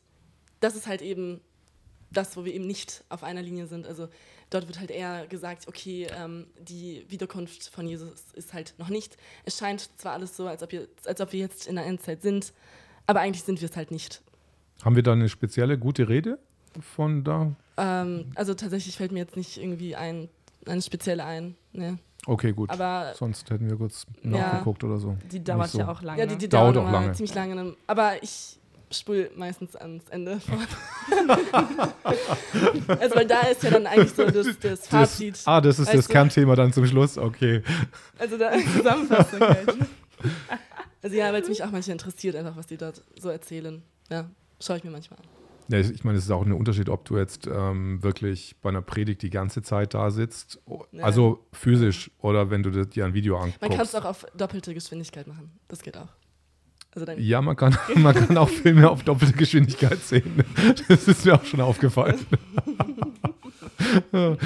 [0.60, 1.40] das ist halt eben
[2.10, 3.86] das, wo wir eben nicht auf einer Linie sind.
[3.86, 4.08] Also
[4.50, 9.16] dort wird halt eher gesagt, okay, ähm, die Wiederkunft von Jesus ist halt noch nicht.
[9.44, 12.22] Es scheint zwar alles so, als ob, wir, als ob wir jetzt in der Endzeit
[12.22, 12.52] sind,
[13.06, 14.22] aber eigentlich sind wir es halt nicht.
[14.84, 16.38] Haben wir da eine spezielle gute Rede
[16.80, 17.52] von da?
[17.76, 20.28] Ähm, also tatsächlich fällt mir jetzt nicht irgendwie ein,
[20.66, 21.56] eine spezielle ein.
[21.72, 21.98] Ne.
[22.26, 22.70] Okay, gut.
[22.70, 24.30] Aber Sonst hätten wir kurz Ja.
[24.30, 25.16] nachgeguckt oder so.
[25.32, 25.78] Die dauert so.
[25.78, 26.20] ja auch lange.
[26.20, 27.12] Ja, die, die Dauert dauern auch lange.
[27.12, 27.74] ziemlich lange.
[27.86, 28.58] Aber ich
[28.90, 30.58] spule meistens ans Ende vor.
[33.00, 35.34] also, weil da ist ja dann eigentlich so das, das Fazit.
[35.34, 36.12] Das, ah, das ist das du?
[36.12, 37.62] Kernthema dann zum Schluss, okay.
[38.18, 39.74] Also, da Zusammenfassung halt.
[41.02, 43.82] Also, ja, weil es mich auch manchmal interessiert, einfach, was die dort so erzählen.
[44.10, 45.26] Ja, schaue ich mir manchmal an.
[45.70, 48.80] Ja, ich meine, es ist auch ein Unterschied, ob du jetzt ähm, wirklich bei einer
[48.80, 50.58] Predigt die ganze Zeit da sitzt,
[50.92, 51.04] ja.
[51.04, 53.60] also physisch, oder wenn du dir ein Video anguckst.
[53.60, 55.50] Man kann es auch auf doppelte Geschwindigkeit machen.
[55.68, 56.08] Das geht auch.
[57.06, 60.44] Also ja, man kann, man kann auch Filme auf doppelte Geschwindigkeit sehen.
[60.88, 62.18] Das ist mir auch schon aufgefallen.
[64.12, 64.36] ja,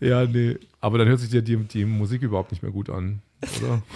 [0.00, 0.58] ja, nee.
[0.80, 3.20] Aber dann hört sich dir die, die Musik überhaupt nicht mehr gut an,
[3.62, 3.82] oder?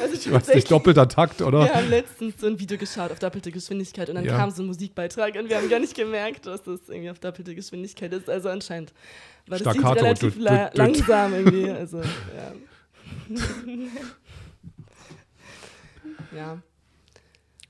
[0.00, 1.64] Also ich weiß nicht, doppelter Takt, oder?
[1.64, 4.36] Wir haben letztens so ein Video geschaut auf doppelte Geschwindigkeit und dann ja.
[4.36, 7.54] kam so ein Musikbeitrag und wir haben gar nicht gemerkt, dass das irgendwie auf doppelte
[7.54, 8.30] Geschwindigkeit ist.
[8.30, 8.92] Also anscheinend
[9.48, 11.70] war das Staccato, relativ du, du, du, langsam irgendwie.
[11.70, 12.52] Also, ja.
[16.36, 16.62] ja.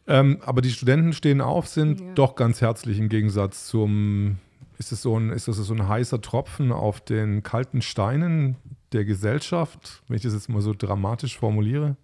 [0.08, 2.12] Ähm, aber die Studenten stehen auf, sind ja.
[2.14, 4.38] doch ganz herzlich im Gegensatz zum,
[4.78, 8.56] ist das, so ein, ist das so ein heißer Tropfen auf den kalten Steinen
[8.92, 11.96] der Gesellschaft, wenn ich das jetzt mal so dramatisch formuliere?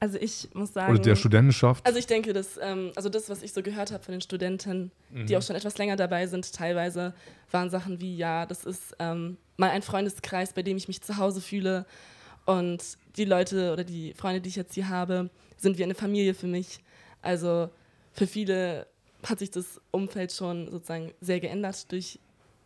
[0.00, 0.92] Also ich muss sagen.
[0.92, 1.86] Oder der Studentenschaft.
[1.86, 4.90] Also ich denke, dass, ähm, also das, was ich so gehört habe von den Studenten,
[5.10, 5.24] mhm.
[5.24, 7.14] die auch schon etwas länger dabei sind, teilweise
[7.50, 11.16] waren Sachen wie, ja, das ist ähm, mal ein Freundeskreis, bei dem ich mich zu
[11.16, 11.86] Hause fühle.
[12.44, 12.82] Und
[13.16, 15.30] die Leute oder die Freunde, die ich jetzt hier habe,
[15.64, 16.78] sind wie eine Familie für mich.
[17.20, 17.68] Also
[18.12, 18.86] für viele
[19.24, 22.20] hat sich das Umfeld schon sozusagen sehr geändert durch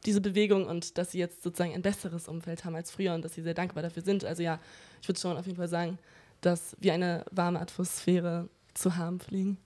[0.05, 3.35] diese Bewegung und dass sie jetzt sozusagen ein besseres Umfeld haben als früher und dass
[3.35, 4.25] sie sehr dankbar dafür sind.
[4.25, 4.61] Also ja,
[5.01, 5.99] ich würde schon auf jeden Fall sagen,
[6.41, 9.57] dass wir eine warme Atmosphäre zu haben pflegen.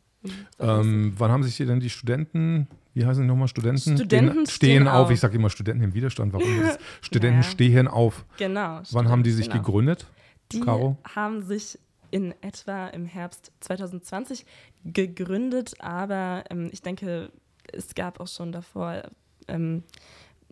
[0.59, 3.97] Ähm, wann haben sich hier denn die Studenten, wie heißen die nochmal, Studenten?
[3.97, 5.07] Studenten stehen, stehen auf.
[5.07, 5.11] auf.
[5.11, 6.33] Ich sage immer Studenten im Widerstand.
[6.33, 6.47] Warum?
[7.01, 7.51] Studenten naja.
[7.51, 8.25] stehen auf.
[8.39, 8.81] Genau.
[8.93, 9.63] Wann haben die sich genau.
[9.63, 10.07] gegründet?
[10.53, 10.97] Die Caro?
[11.15, 11.79] haben sich
[12.13, 14.47] in etwa im Herbst 2020
[14.85, 17.33] gegründet, aber ähm, ich denke,
[17.73, 19.03] es gab auch schon davor
[19.49, 19.83] ähm,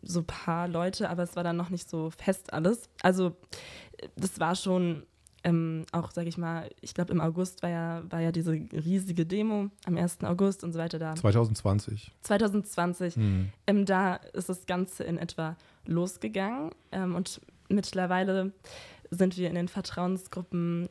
[0.03, 2.89] so ein paar Leute, aber es war dann noch nicht so fest alles.
[3.03, 3.37] Also
[4.17, 5.05] das war schon
[5.45, 9.27] ähm, auch, sage ich mal, ich glaube im August war ja, war ja diese riesige
[9.27, 10.25] Demo am 1.
[10.25, 11.15] August und so weiter da.
[11.15, 12.11] 2020.
[12.23, 13.17] 2020.
[13.17, 13.51] Hm.
[13.67, 18.53] Ähm, da ist das Ganze in etwa losgegangen ähm, und mittlerweile
[19.11, 20.89] sind wir in den Vertrauensgruppen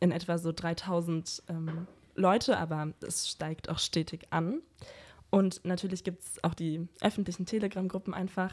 [0.00, 4.60] in etwa so 3000 ähm, Leute, aber es steigt auch stetig an.
[5.30, 8.52] Und natürlich gibt es auch die öffentlichen Telegram-Gruppen einfach.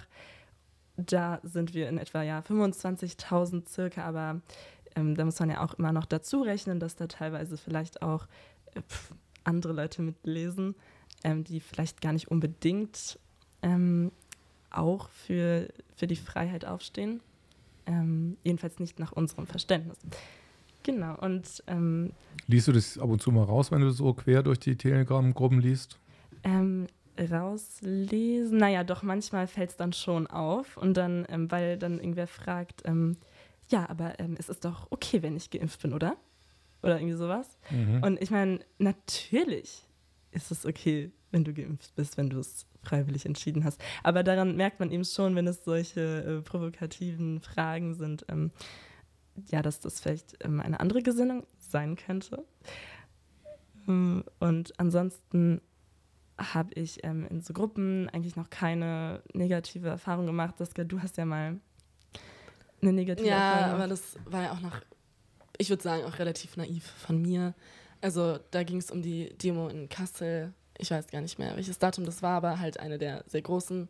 [0.97, 4.41] Da sind wir in etwa ja 25.000 circa, aber
[4.95, 8.27] ähm, da muss man ja auch immer noch dazu rechnen, dass da teilweise vielleicht auch
[8.75, 8.81] äh,
[9.43, 10.75] andere Leute mitlesen,
[11.23, 13.19] ähm, die vielleicht gar nicht unbedingt
[13.61, 14.11] ähm,
[14.69, 17.21] auch für, für die Freiheit aufstehen.
[17.85, 19.97] Ähm, jedenfalls nicht nach unserem Verständnis.
[20.83, 21.63] Genau, und.
[21.67, 22.11] Ähm,
[22.47, 25.59] Liest du das ab und zu mal raus, wenn du so quer durch die Telegram-Gruppen
[25.59, 25.97] liest?
[26.43, 30.77] Ähm, rauslesen, naja, doch manchmal fällt es dann schon auf.
[30.77, 33.17] Und dann, ähm, weil dann irgendwer fragt, ähm,
[33.69, 36.17] ja, aber ähm, es ist doch okay, wenn ich geimpft bin, oder?
[36.81, 37.57] Oder irgendwie sowas.
[37.69, 38.03] Mhm.
[38.03, 39.87] Und ich meine, natürlich
[40.31, 43.81] ist es okay, wenn du geimpft bist, wenn du es freiwillig entschieden hast.
[44.03, 48.51] Aber daran merkt man eben schon, wenn es solche äh, provokativen Fragen sind ähm,
[49.49, 52.43] ja, dass das vielleicht ähm, eine andere Gesinnung sein könnte.
[53.87, 55.61] Ähm, und ansonsten
[56.37, 60.57] habe ich ähm, in so Gruppen eigentlich noch keine negative Erfahrung gemacht.
[60.57, 61.59] Saskia, du hast ja mal
[62.81, 63.69] eine negative ja, Erfahrung.
[63.69, 64.81] Ja, aber das war ja auch noch,
[65.57, 67.53] ich würde sagen, auch relativ naiv von mir.
[68.01, 70.53] Also da ging es um die Demo in Kassel.
[70.77, 73.87] Ich weiß gar nicht mehr, welches Datum das war, aber halt eine der sehr großen.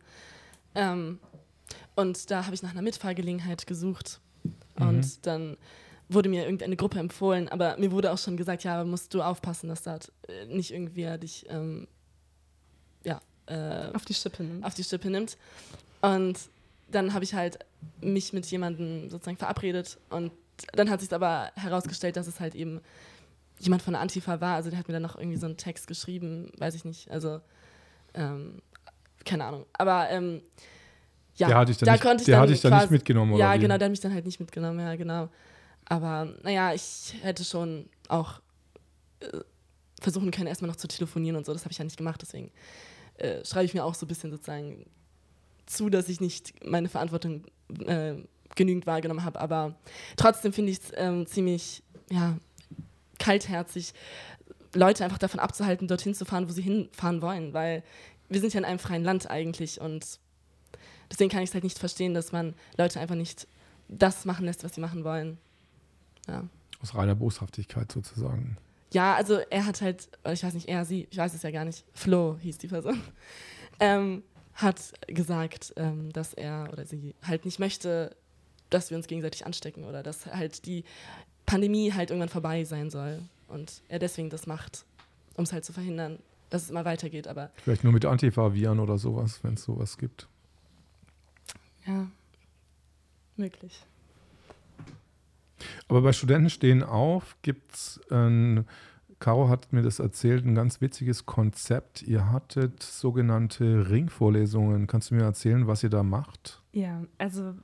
[0.74, 1.18] Ähm,
[1.96, 4.20] und da habe ich nach einer Mitfahrgelegenheit gesucht
[4.76, 5.12] und mhm.
[5.22, 5.56] dann
[6.08, 9.68] wurde mir irgendeine Gruppe empfohlen, aber mir wurde auch schon gesagt, ja, musst du aufpassen,
[9.68, 11.88] dass da äh, nicht irgendwer dich ähm,
[13.04, 14.64] ja, äh, auf die Schippe nimmt.
[14.64, 15.36] Auf die Schippe nimmt.
[16.02, 16.38] Und
[16.90, 17.58] dann habe ich halt
[18.00, 20.32] mich mit jemandem sozusagen verabredet und
[20.72, 22.80] dann hat sich aber herausgestellt, dass es halt eben
[23.58, 24.56] jemand von der Antifa war.
[24.56, 27.10] Also der hat mir dann noch irgendwie so einen Text geschrieben, weiß ich nicht.
[27.10, 27.40] Also
[28.14, 28.62] ähm,
[29.24, 29.66] keine Ahnung.
[29.72, 30.42] Aber ähm,
[31.36, 32.90] ja, der hatte ich dann, nicht, konnte ich der dann, hatte ich dann quasi, nicht
[32.92, 33.40] mitgenommen, oder?
[33.40, 35.28] Ja, genau, der hat mich dann halt nicht mitgenommen, ja, genau.
[35.86, 38.40] Aber naja, ich hätte schon auch
[39.20, 39.40] äh,
[40.00, 41.52] versuchen können, erstmal noch zu telefonieren und so.
[41.52, 42.50] Das habe ich ja nicht gemacht, deswegen
[43.16, 44.86] äh, schreibe ich mir auch so ein bisschen sozusagen
[45.66, 47.44] zu, dass ich nicht meine Verantwortung
[47.86, 48.14] äh,
[48.54, 49.40] genügend wahrgenommen habe.
[49.40, 49.74] Aber
[50.16, 52.36] trotzdem finde ich es ähm, ziemlich ja,
[53.18, 53.94] kaltherzig,
[54.74, 57.82] Leute einfach davon abzuhalten, dorthin zu fahren, wo sie hinfahren wollen, weil
[58.28, 60.18] wir sind ja in einem freien Land eigentlich und
[61.14, 63.46] deswegen kann ich es halt nicht verstehen, dass man Leute einfach nicht
[63.88, 65.38] das machen lässt, was sie machen wollen.
[66.26, 66.44] Ja.
[66.82, 68.58] Aus reiner Boshaftigkeit sozusagen.
[68.92, 71.64] ja, also er hat halt, ich weiß nicht, er, sie, ich weiß es ja gar
[71.64, 73.00] nicht, Flo hieß die Person,
[73.80, 74.22] ähm,
[74.54, 78.14] hat gesagt, ähm, dass er oder sie halt nicht möchte,
[78.70, 80.84] dass wir uns gegenseitig anstecken oder dass halt die
[81.46, 84.84] Pandemie halt irgendwann vorbei sein soll und er deswegen das macht,
[85.36, 86.18] um es halt zu verhindern,
[86.50, 87.28] dass es immer weitergeht.
[87.28, 90.28] Aber Vielleicht nur mit Antifa-Viren oder sowas, wenn es sowas gibt.
[91.86, 92.08] Ja,
[93.36, 93.84] möglich.
[95.88, 98.64] Aber bei Studenten stehen auf gibt es, ähm,
[99.18, 102.02] Caro hat mir das erzählt, ein ganz witziges Konzept.
[102.02, 104.86] Ihr hattet sogenannte Ringvorlesungen.
[104.86, 106.60] Kannst du mir erzählen, was ihr da macht?
[106.72, 107.54] Ja, also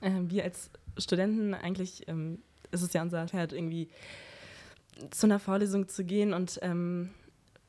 [0.00, 3.88] äh, wir als Studenten eigentlich ähm, ist es ja unser Pferd, irgendwie
[5.10, 7.10] zu einer Vorlesung zu gehen und ähm,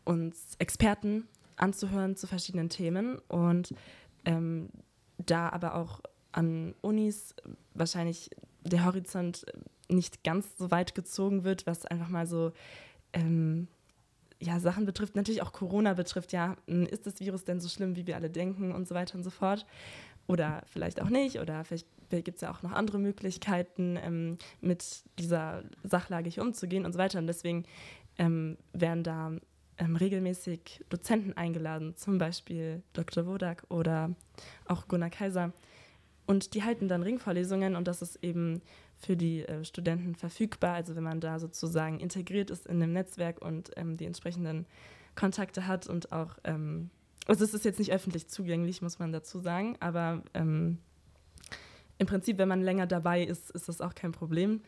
[0.04, 3.74] uns Experten anzuhören zu verschiedenen Themen und
[4.26, 4.70] ähm,
[5.26, 6.02] da aber auch
[6.32, 7.36] an Unis
[7.74, 8.30] wahrscheinlich
[8.64, 9.46] der Horizont
[9.90, 12.52] nicht ganz so weit gezogen wird, was einfach mal so
[13.14, 13.68] ähm,
[14.40, 18.08] ja, Sachen betrifft, natürlich auch Corona betrifft, ja, ist das Virus denn so schlimm, wie
[18.08, 19.66] wir alle denken und so weiter und so fort.
[20.28, 25.04] Oder vielleicht auch nicht, oder vielleicht gibt es ja auch noch andere Möglichkeiten, ähm, mit
[25.18, 27.20] dieser Sachlage hier umzugehen und so weiter.
[27.20, 27.66] Und deswegen
[28.18, 29.32] ähm, werden da
[29.80, 33.26] ähm, regelmäßig Dozenten eingeladen, zum Beispiel Dr.
[33.26, 34.12] Wodak oder
[34.66, 35.54] auch Gunnar Kaiser.
[36.28, 38.62] Und die halten dann Ringvorlesungen und das ist eben
[39.00, 40.76] für die äh, Studenten verfügbar.
[40.76, 44.68] Also wenn man da sozusagen integriert ist in dem Netzwerk und ähm, die entsprechenden
[45.16, 46.92] Kontakte hat und auch, ähm,
[47.26, 50.78] also es ist jetzt nicht öffentlich zugänglich, muss man dazu sagen, aber ähm,
[51.98, 54.62] im Prinzip, wenn man länger dabei ist, ist das auch kein Problem.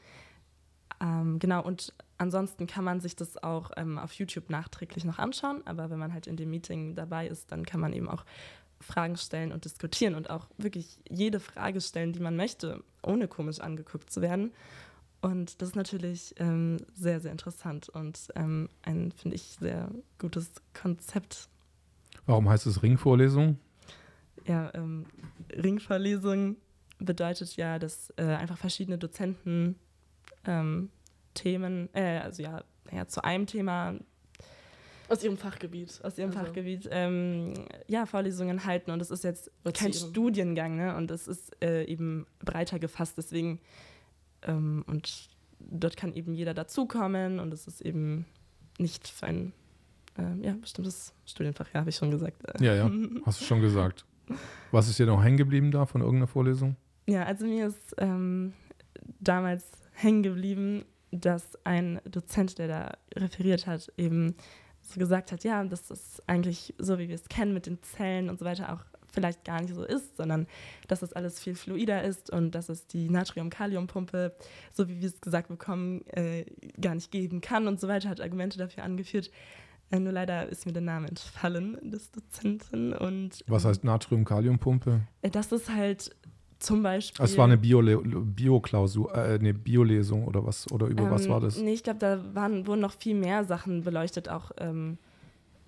[1.01, 5.61] Ähm, genau, und ansonsten kann man sich das auch ähm, auf YouTube nachträglich noch anschauen,
[5.65, 8.23] aber wenn man halt in dem Meeting dabei ist, dann kann man eben auch
[8.79, 13.59] Fragen stellen und diskutieren und auch wirklich jede Frage stellen, die man möchte, ohne komisch
[13.59, 14.51] angeguckt zu werden.
[15.21, 20.51] Und das ist natürlich ähm, sehr, sehr interessant und ähm, ein, finde ich, sehr gutes
[20.73, 21.47] Konzept.
[22.25, 23.57] Warum heißt es Ringvorlesung?
[24.47, 25.05] Ja, ähm,
[25.51, 26.57] Ringvorlesung
[26.97, 29.75] bedeutet ja, dass äh, einfach verschiedene Dozenten
[30.45, 30.89] ähm,
[31.33, 33.95] Themen, äh, also ja, ja, zu einem Thema
[35.11, 35.99] aus ihrem Fachgebiet.
[36.03, 36.39] Aus ihrem also.
[36.39, 37.53] Fachgebiet, ähm,
[37.87, 38.91] ja, Vorlesungen halten.
[38.91, 40.95] Und es ist jetzt kein Studiengang, ne?
[40.95, 43.17] Und es ist äh, eben breiter gefasst.
[43.17, 43.59] Deswegen,
[44.43, 45.29] ähm, und
[45.59, 48.25] dort kann eben jeder dazukommen und es ist eben
[48.77, 49.53] nicht für ein
[50.17, 52.41] äh, ja, bestimmtes Studienfach, ja, habe ich schon gesagt.
[52.61, 52.89] Ja, ja,
[53.25, 54.05] hast du schon gesagt.
[54.71, 56.77] Was ist dir noch hängen geblieben da von irgendeiner Vorlesung?
[57.05, 58.53] Ja, also mir ist ähm,
[59.19, 59.65] damals
[60.01, 64.35] hängen geblieben, dass ein Dozent, der da referiert hat, eben
[64.81, 68.29] so gesagt hat, ja, dass das eigentlich so, wie wir es kennen mit den Zellen
[68.29, 70.47] und so weiter auch vielleicht gar nicht so ist, sondern
[70.87, 74.33] dass das alles viel fluider ist und dass es die Natrium-Kalium-Pumpe,
[74.73, 76.45] so wie wir es gesagt bekommen, äh,
[76.79, 79.29] gar nicht geben kann und so weiter, hat Argumente dafür angeführt.
[79.91, 82.93] Äh, nur leider ist mir der Name entfallen des Dozenten.
[82.93, 85.01] Und, Was heißt Natrium-Kalium-Pumpe?
[85.21, 86.15] Äh, das ist halt
[86.61, 87.25] zum Beispiel.
[87.25, 91.57] Es war eine Bio-Klausur, äh, eine Biolesung oder was, oder über ähm, was war das?
[91.57, 94.97] Nee, ich glaube, da waren, wurden noch viel mehr Sachen beleuchtet, auch ähm,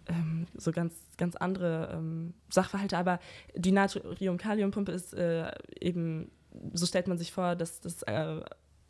[0.07, 2.97] ähm, so ganz, ganz andere ähm, Sachverhalte.
[2.97, 3.19] Aber
[3.55, 6.31] die Natrium-Kalium-Pumpe ist äh, eben,
[6.73, 8.41] so stellt man sich vor, dass das äh,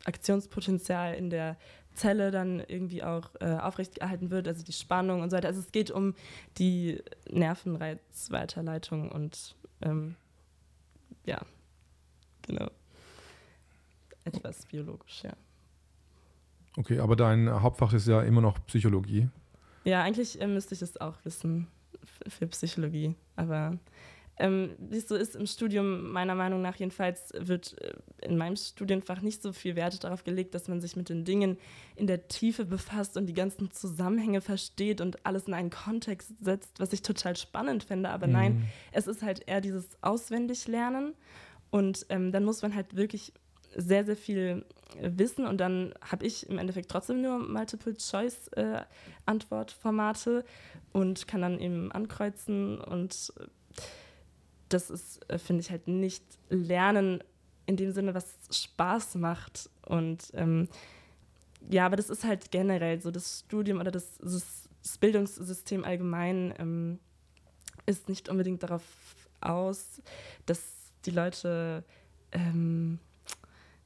[0.04, 1.56] Aktionspotenzial in der
[1.94, 5.48] Zelle dann irgendwie auch äh, aufrechterhalten wird, also die Spannung und so weiter.
[5.48, 6.14] Also es geht um
[6.58, 7.00] die
[7.30, 10.16] Nervenreizweiterleitung und ähm,
[11.24, 11.40] ja,
[12.46, 12.70] Genau.
[14.24, 15.32] Etwas biologisch, ja.
[16.76, 19.28] Okay, aber dein Hauptfach ist ja immer noch Psychologie.
[19.84, 21.68] Ja, eigentlich äh, müsste ich es auch wissen
[22.26, 23.14] für Psychologie.
[23.36, 23.78] Aber
[24.36, 27.92] ähm, wie es so ist im Studium, meiner Meinung nach jedenfalls, wird äh,
[28.22, 31.56] in meinem Studienfach nicht so viel Wert darauf gelegt, dass man sich mit den Dingen
[31.94, 36.80] in der Tiefe befasst und die ganzen Zusammenhänge versteht und alles in einen Kontext setzt,
[36.80, 38.08] was ich total spannend finde.
[38.08, 38.32] Aber mhm.
[38.32, 41.14] nein, es ist halt eher dieses Auswendiglernen.
[41.74, 43.32] Und ähm, dann muss man halt wirklich
[43.74, 44.64] sehr, sehr viel
[45.00, 50.44] wissen und dann habe ich im Endeffekt trotzdem nur Multiple-Choice-Antwortformate äh,
[50.96, 53.32] und kann dann eben ankreuzen und
[54.68, 57.24] das ist, äh, finde ich, halt nicht Lernen
[57.66, 60.68] in dem Sinne, was Spaß macht und ähm,
[61.68, 64.68] ja, aber das ist halt generell so, das Studium oder das, das
[65.00, 67.00] Bildungssystem allgemein ähm,
[67.84, 68.84] ist nicht unbedingt darauf
[69.40, 70.00] aus,
[70.46, 71.84] dass die Leute,
[72.32, 72.98] ähm,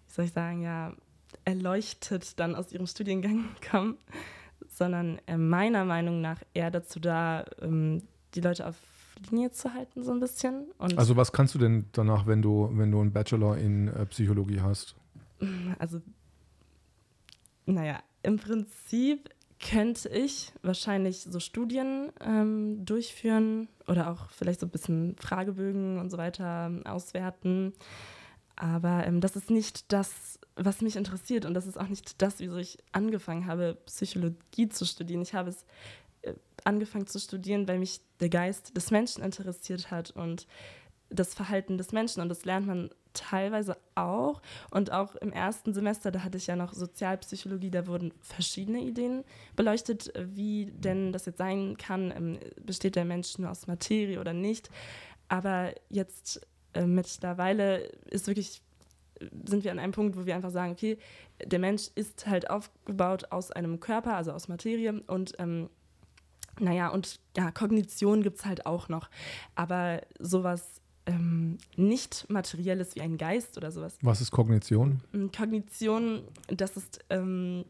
[0.06, 0.92] wie soll ich sagen, ja,
[1.44, 3.98] erleuchtet dann aus ihrem Studiengang kommen,
[4.68, 8.02] sondern äh, meiner Meinung nach eher dazu da, ähm,
[8.34, 8.76] die Leute auf
[9.30, 10.66] Linie zu halten, so ein bisschen.
[10.78, 14.06] Und also was kannst du denn danach, wenn du, wenn du einen Bachelor in äh,
[14.06, 14.94] Psychologie hast?
[15.78, 16.00] Also,
[17.66, 19.30] naja, im Prinzip
[19.61, 26.11] könnte ich wahrscheinlich so Studien ähm, durchführen oder auch vielleicht so ein bisschen Fragebögen und
[26.11, 27.72] so weiter ähm, auswerten.
[28.56, 32.40] Aber ähm, das ist nicht das, was mich interessiert und das ist auch nicht das,
[32.40, 35.22] wieso ich angefangen habe, Psychologie zu studieren.
[35.22, 35.64] Ich habe es
[36.22, 36.34] äh,
[36.64, 40.46] angefangen zu studieren, weil mich der Geist des Menschen interessiert hat und
[41.11, 44.40] das Verhalten des Menschen und das lernt man teilweise auch.
[44.70, 49.24] Und auch im ersten Semester, da hatte ich ja noch Sozialpsychologie, da wurden verschiedene Ideen
[49.56, 54.32] beleuchtet, wie denn das jetzt sein kann, ähm, besteht der Mensch nur aus Materie oder
[54.32, 54.70] nicht.
[55.28, 57.78] Aber jetzt äh, mittlerweile
[58.11, 58.62] ist wirklich
[59.46, 60.98] sind wir an einem Punkt, wo wir einfach sagen, okay,
[61.44, 65.68] der Mensch ist halt aufgebaut aus einem Körper, also aus Materie und ähm,
[66.61, 69.11] naja, und ja, Kognition gibt es halt auch noch.
[69.54, 73.96] Aber sowas ähm, nicht materielles wie ein Geist oder sowas.
[74.02, 75.00] Was ist Kognition?
[75.12, 77.64] Mm, Kognition, das ist, ähm,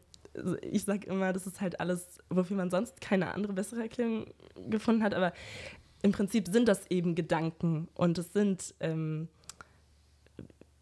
[0.61, 4.25] ich sage immer, das ist halt alles, wofür man sonst keine andere bessere Erklärung
[4.69, 5.31] gefunden hat, aber
[6.01, 9.29] im Prinzip sind das eben Gedanken und es sind ähm,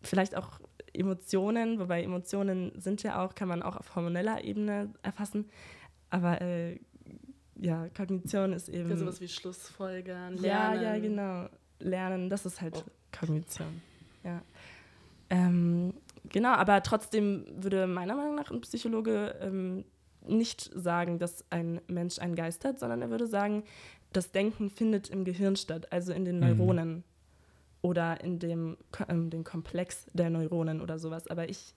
[0.01, 0.60] vielleicht auch
[0.93, 5.45] Emotionen, wobei Emotionen sind ja auch, kann man auch auf hormoneller Ebene erfassen,
[6.10, 6.80] aber äh,
[7.60, 8.89] ja, Kognition ist eben.
[8.89, 10.82] Ja, sowas wie Schlussfolgern, lernen.
[10.82, 11.49] Ja, ja, genau
[11.80, 13.17] lernen, das ist halt oh.
[13.17, 13.82] Kognition.
[14.23, 14.41] Ja.
[15.30, 15.93] Ähm,
[16.30, 19.86] genau, aber trotzdem würde meiner Meinung nach ein Psychologe ähm,
[20.25, 23.63] nicht sagen, dass ein Mensch einen Geist hat, sondern er würde sagen,
[24.13, 26.47] das Denken findet im Gehirn statt, also in den mhm.
[26.47, 27.03] Neuronen mhm.
[27.82, 31.28] oder in dem, ähm, dem Komplex der Neuronen oder sowas.
[31.28, 31.73] Aber ich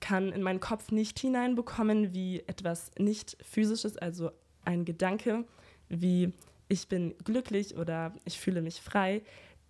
[0.00, 4.30] kann in meinen Kopf nicht hineinbekommen, wie etwas nicht physisches, also
[4.64, 5.44] ein Gedanke,
[5.88, 6.32] wie
[6.68, 9.22] ich bin glücklich oder ich fühle mich frei,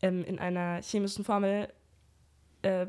[0.03, 1.69] ähm, in einer chemischen Formel
[2.63, 2.87] äh,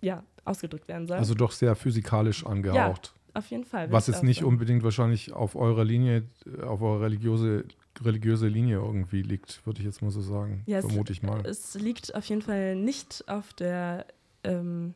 [0.00, 1.18] ja, ausgedrückt werden soll.
[1.18, 3.12] Also doch sehr physikalisch angehaucht.
[3.14, 3.90] Ja, auf jeden Fall.
[3.92, 6.24] Was jetzt nicht unbedingt wahrscheinlich auf eurer Linie,
[6.62, 7.64] auf eurer religiöse,
[8.02, 10.62] religiöse Linie irgendwie liegt, würde ich jetzt mal so sagen.
[10.66, 11.46] Ja, vermute es, ich mal.
[11.46, 14.06] Es liegt auf jeden Fall nicht auf der
[14.42, 14.94] ähm,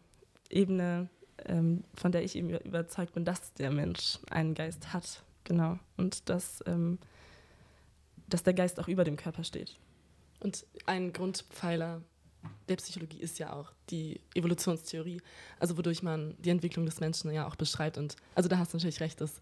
[0.51, 1.09] Ebene,
[1.47, 5.23] ähm, von der ich eben überzeugt bin, dass der Mensch einen Geist hat.
[5.45, 5.79] Genau.
[5.97, 6.99] Und dass ähm,
[8.29, 9.77] dass der Geist auch über dem Körper steht.
[10.41, 12.03] Und ein Grundpfeiler
[12.69, 15.21] der Psychologie ist ja auch die Evolutionstheorie,
[15.59, 17.99] also wodurch man die Entwicklung des Menschen ja auch beschreibt.
[17.99, 19.41] Und also da hast du natürlich recht, das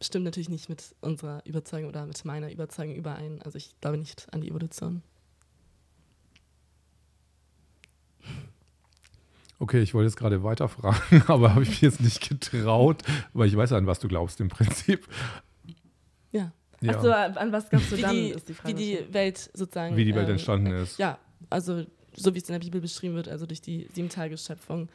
[0.00, 3.42] stimmt natürlich nicht mit unserer Überzeugung oder mit meiner Überzeugung überein.
[3.42, 5.02] Also ich glaube nicht an die Evolution.
[9.58, 13.02] Okay, ich wollte jetzt gerade weiterfragen, aber habe ich mich jetzt nicht getraut,
[13.32, 15.08] weil ich weiß, an was du glaubst im Prinzip.
[16.32, 16.52] Ja.
[16.84, 16.96] Ja.
[16.96, 18.76] Achso, an was glaubst du wie dann, die, ist die Frage.
[18.76, 19.96] Wie die Welt sozusagen.
[19.96, 20.98] Wie die Welt ähm, entstanden ist.
[20.98, 21.18] Ja,
[21.50, 21.84] also
[22.16, 24.88] so wie es in der Bibel beschrieben wird, also durch die sieben Tage Schöpfung.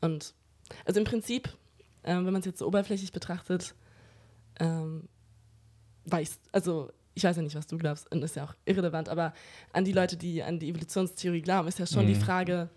[0.00, 0.34] Und
[0.84, 1.48] also im Prinzip,
[2.04, 3.74] ähm, wenn man es jetzt so oberflächlich betrachtet,
[4.60, 5.08] ähm,
[6.06, 9.34] weiß, also ich weiß ja nicht, was du glaubst, und ist ja auch irrelevant, aber
[9.72, 12.08] an die Leute, die an die Evolutionstheorie glauben, ist ja schon mhm.
[12.08, 12.68] die Frage,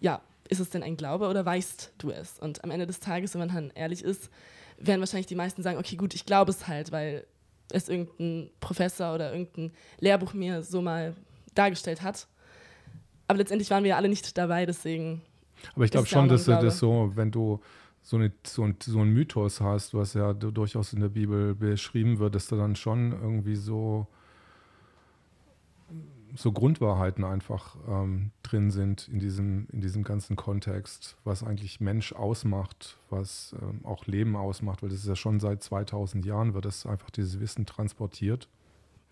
[0.00, 2.38] ja, ist es denn ein Glaube oder weißt du es?
[2.38, 4.30] Und am Ende des Tages, wenn man dann ehrlich ist,
[4.76, 7.26] werden wahrscheinlich die meisten sagen, okay, gut, ich glaube es halt, weil
[7.72, 11.14] es irgendein Professor oder irgendein Lehrbuch mir so mal
[11.54, 12.26] dargestellt hat.
[13.28, 15.22] Aber letztendlich waren wir ja alle nicht dabei, deswegen.
[15.74, 17.60] Aber ich glaube schon, dass du das so, wenn du
[18.02, 22.18] so, eine, so, ein, so einen Mythos hast, was ja durchaus in der Bibel beschrieben
[22.18, 24.08] wird, dass du dann schon irgendwie so
[26.34, 32.12] so Grundwahrheiten einfach ähm, drin sind in diesem, in diesem ganzen Kontext, was eigentlich Mensch
[32.12, 36.64] ausmacht, was ähm, auch Leben ausmacht, weil das ist ja schon seit 2000 Jahren, wird
[36.64, 38.48] das einfach dieses Wissen transportiert.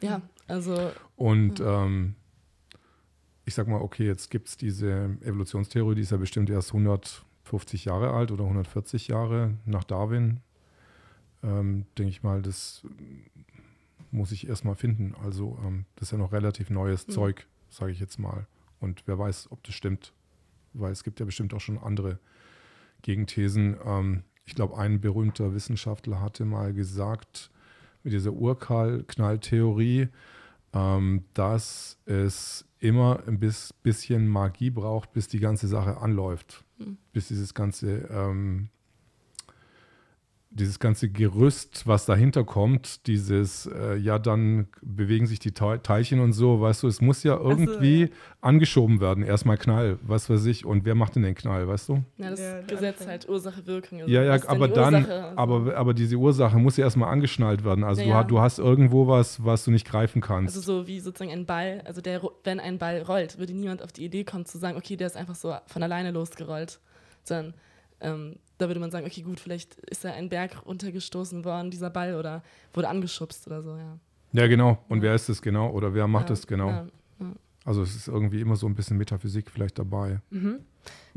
[0.01, 0.93] Ja, also.
[1.16, 2.14] Und ähm,
[3.45, 7.85] ich sag mal, okay, jetzt gibt es diese Evolutionstheorie, die ist ja bestimmt erst 150
[7.85, 10.41] Jahre alt oder 140 Jahre nach Darwin.
[11.43, 12.83] Ähm, denke ich mal, das
[14.11, 15.15] muss ich erstmal finden.
[15.15, 17.13] Also ähm, das ist ja noch relativ neues mhm.
[17.13, 18.47] Zeug, sage ich jetzt mal.
[18.81, 20.13] Und wer weiß, ob das stimmt,
[20.73, 22.19] weil es gibt ja bestimmt auch schon andere
[23.03, 23.77] Gegenthesen.
[23.85, 27.51] Ähm, ich glaube, ein berühmter Wissenschaftler hatte mal gesagt,
[28.03, 30.09] mit dieser Urknalltheorie,
[30.73, 36.97] ähm, dass es immer ein bisschen Magie braucht, bis die ganze Sache anläuft, mhm.
[37.13, 38.71] bis dieses ganze ähm,
[40.53, 46.32] dieses ganze Gerüst, was dahinter kommt, dieses, äh, ja, dann bewegen sich die Teilchen und
[46.32, 48.18] so, weißt du, es muss ja irgendwie so, ja.
[48.40, 49.22] angeschoben werden.
[49.22, 50.64] Erstmal Knall, was weiß ich.
[50.66, 52.05] Und wer macht denn den Knall, weißt du?
[52.16, 54.01] Ja, das ja, Gesetz halt Ursache-Wirkung.
[54.01, 55.12] Also ja, ja, aber dann, also.
[55.36, 57.84] aber, aber diese Ursache muss ja erstmal angeschnallt werden.
[57.84, 60.57] Also ja, du, du, hast irgendwo was, was du nicht greifen kannst.
[60.57, 63.92] Also so wie sozusagen ein Ball, also der, wenn ein Ball rollt, würde niemand auf
[63.92, 66.80] die Idee kommen zu sagen, okay, der ist einfach so von alleine losgerollt.
[67.22, 67.55] Sondern
[68.01, 71.91] ähm, da würde man sagen, okay, gut, vielleicht ist da ein Berg runtergestoßen worden, dieser
[71.91, 72.43] Ball, oder
[72.73, 73.99] wurde angeschubst oder so, ja.
[74.33, 74.79] Ja, genau.
[74.89, 75.71] Und wer ist es genau?
[75.71, 76.69] Oder wer macht ja, es genau?
[76.69, 76.87] Ja,
[77.21, 77.33] ja.
[77.65, 80.21] Also es ist irgendwie immer so ein bisschen Metaphysik vielleicht dabei.
[80.31, 80.61] Mhm.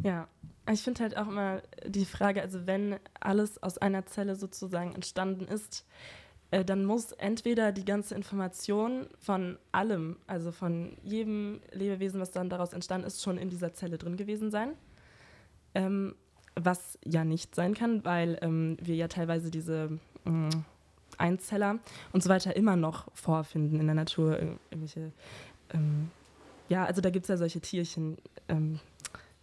[0.01, 0.27] Ja,
[0.71, 5.45] ich finde halt auch immer die Frage, also wenn alles aus einer Zelle sozusagen entstanden
[5.45, 5.85] ist,
[6.51, 12.49] äh, dann muss entweder die ganze Information von allem, also von jedem Lebewesen, was dann
[12.49, 14.73] daraus entstanden ist, schon in dieser Zelle drin gewesen sein.
[15.75, 16.15] Ähm,
[16.55, 20.49] was ja nicht sein kann, weil ähm, wir ja teilweise diese mh,
[21.17, 21.79] Einzeller
[22.11, 24.39] und so weiter immer noch vorfinden in der Natur.
[24.39, 25.11] Irgendwelche,
[25.73, 26.11] ähm,
[26.69, 28.79] ja, also da gibt es ja solche Tierchen, ähm,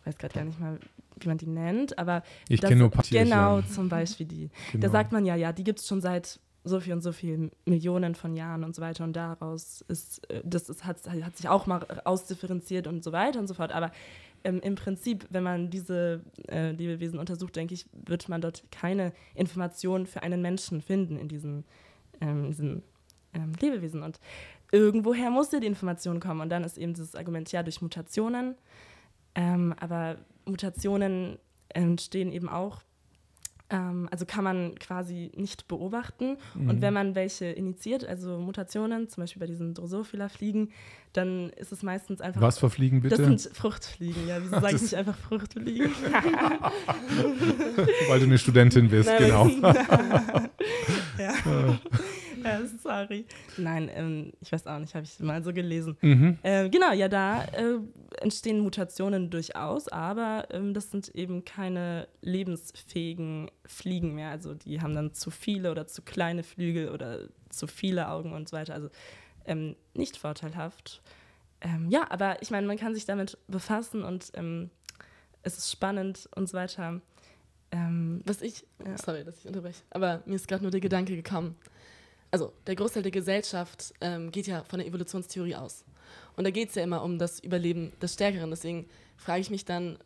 [0.01, 0.79] ich weiß gerade gar nicht mal,
[1.19, 2.91] wie man die nennt, aber ich kenne nur.
[3.11, 4.51] Genau, zum Beispiel die.
[4.73, 4.87] Genau.
[4.87, 7.51] Da sagt man ja, ja, die gibt es schon seit so viel und so viel
[7.65, 11.49] Millionen von Jahren und so weiter und daraus ist, äh, das ist, hat, hat sich
[11.49, 13.91] auch mal ausdifferenziert und so weiter und so fort, aber
[14.45, 19.13] ähm, im Prinzip, wenn man diese äh, Lebewesen untersucht, denke ich, wird man dort keine
[19.35, 21.65] Informationen für einen Menschen finden in diesen,
[22.21, 22.83] ähm, diesen
[23.35, 24.03] ähm, Lebewesen.
[24.03, 24.19] Und
[24.73, 26.41] irgendwoher muss ja die Information kommen.
[26.41, 28.55] Und dann ist eben dieses Argument, ja, durch Mutationen.
[29.35, 31.39] Ähm, aber Mutationen
[31.69, 32.83] entstehen eben auch
[33.71, 36.37] ähm, also kann man quasi nicht beobachten.
[36.55, 36.71] Mhm.
[36.71, 40.71] Und wenn man welche initiiert, also Mutationen, zum Beispiel bei diesen Drosophila-Fliegen,
[41.13, 42.41] dann ist es meistens einfach.
[42.41, 43.17] Was für Fliegen bitte?
[43.17, 44.39] Das sind Fruchtfliegen, ja.
[44.43, 45.91] Wieso sage ich nicht einfach Fruchtfliegen?
[48.09, 49.47] Weil du eine Studentin bist, Nein, genau.
[51.19, 51.35] ja.
[52.45, 53.25] ja, sorry.
[53.57, 55.97] Nein, ähm, ich weiß auch nicht, habe ich mal so gelesen.
[56.01, 56.39] Mhm.
[56.43, 57.79] Äh, genau, ja, da äh,
[58.21, 64.31] entstehen Mutationen durchaus, aber ähm, das sind eben keine lebensfähigen Fliegen mehr.
[64.31, 68.49] Also die haben dann zu viele oder zu kleine Flügel oder zu viele Augen und
[68.49, 68.75] so weiter.
[68.75, 68.91] Also
[69.45, 71.03] ähm, nicht vorteilhaft.
[71.61, 74.71] Ähm, ja, aber ich meine, man kann sich damit befassen und ähm,
[75.43, 77.01] es ist spannend und so weiter.
[77.73, 78.97] Ähm, Was ich, ja.
[78.99, 81.57] sorry, dass ich unterbreche, aber mir ist gerade nur der Gedanke gekommen
[82.31, 85.85] also der Großteil der Gesellschaft ähm, geht ja von der Evolutionstheorie aus.
[86.37, 88.51] Und da geht es ja immer um das Überleben des Stärkeren.
[88.51, 89.99] Deswegen frage ich mich dann,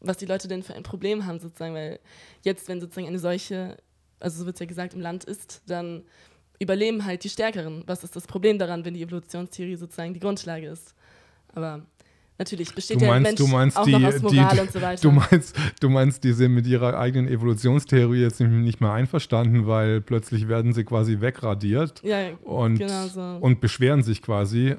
[0.00, 2.00] was die Leute denn für ein Problem haben, sozusagen, weil
[2.42, 3.76] jetzt, wenn sozusagen eine Seuche,
[4.20, 6.04] also so wird es ja gesagt, im Land ist, dann
[6.58, 7.82] überleben halt die Stärkeren.
[7.86, 10.94] Was ist das Problem daran, wenn die Evolutionstheorie sozusagen die Grundlage ist?
[11.54, 11.86] Aber
[12.38, 14.72] Natürlich besteht du meinst, der Mensch du meinst auch die, noch aus Moral die, und
[14.72, 15.02] so weiter.
[15.02, 20.02] Du meinst, du meinst, die sind mit ihrer eigenen Evolutionstheorie jetzt nicht mehr einverstanden, weil
[20.02, 23.38] plötzlich werden sie quasi wegradiert ja, und, genau so.
[23.40, 24.76] und beschweren sich quasi.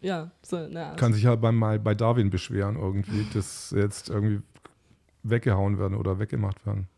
[0.00, 4.42] Ja, so, na, Kann sich halt mal bei Darwin beschweren irgendwie, dass jetzt irgendwie
[5.22, 6.88] weggehauen werden oder weggemacht werden.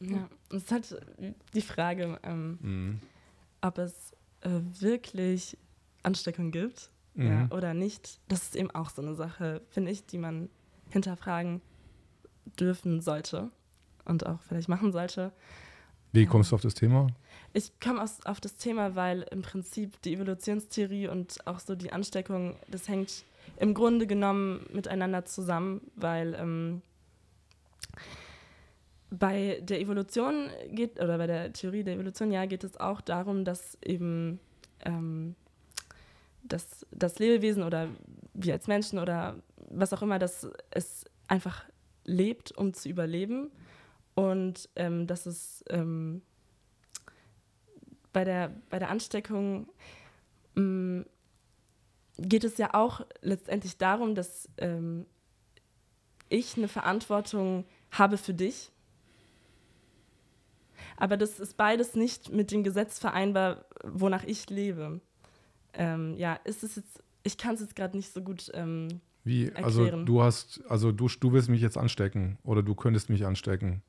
[0.00, 0.96] Ja, es ist halt
[1.54, 3.00] die Frage, ähm, mhm.
[3.60, 5.56] ob es äh, wirklich
[6.02, 7.26] Ansteckung gibt Mhm.
[7.26, 8.20] ja, oder nicht.
[8.28, 10.48] Das ist eben auch so eine Sache, finde ich, die man
[10.90, 11.60] hinterfragen
[12.58, 13.50] dürfen sollte
[14.04, 15.32] und auch vielleicht machen sollte.
[16.12, 17.08] Wie kommst du auf das Thema?
[17.52, 22.56] Ich komme auf das Thema, weil im Prinzip die Evolutionstheorie und auch so die Ansteckung,
[22.68, 23.24] das hängt
[23.58, 26.82] im Grunde genommen miteinander zusammen, weil ähm,
[29.10, 33.44] bei der Evolution geht, oder bei der Theorie der Evolution, ja, geht es auch darum,
[33.44, 34.38] dass eben
[34.84, 35.34] ähm,
[36.42, 37.88] dass das Lebewesen oder
[38.34, 39.36] wir als Menschen oder
[39.70, 41.64] was auch immer, dass es einfach
[42.04, 43.50] lebt, um zu überleben
[44.14, 46.22] und ähm, dass es ähm,
[48.12, 49.68] bei, der, bei der Ansteckung
[50.56, 51.06] ähm,
[52.18, 55.06] geht es ja auch letztendlich darum, dass ähm,
[56.28, 58.72] ich eine Verantwortung habe für dich.
[60.96, 65.00] Aber das ist beides nicht mit dem Gesetz vereinbar, wonach ich lebe
[65.78, 69.46] ähm, ja, ist es jetzt, ich kann es jetzt gerade nicht so gut ähm, Wie?
[69.46, 69.64] Erklären.
[69.64, 73.82] Also du hast, also du, du willst mich jetzt anstecken oder du könntest mich anstecken.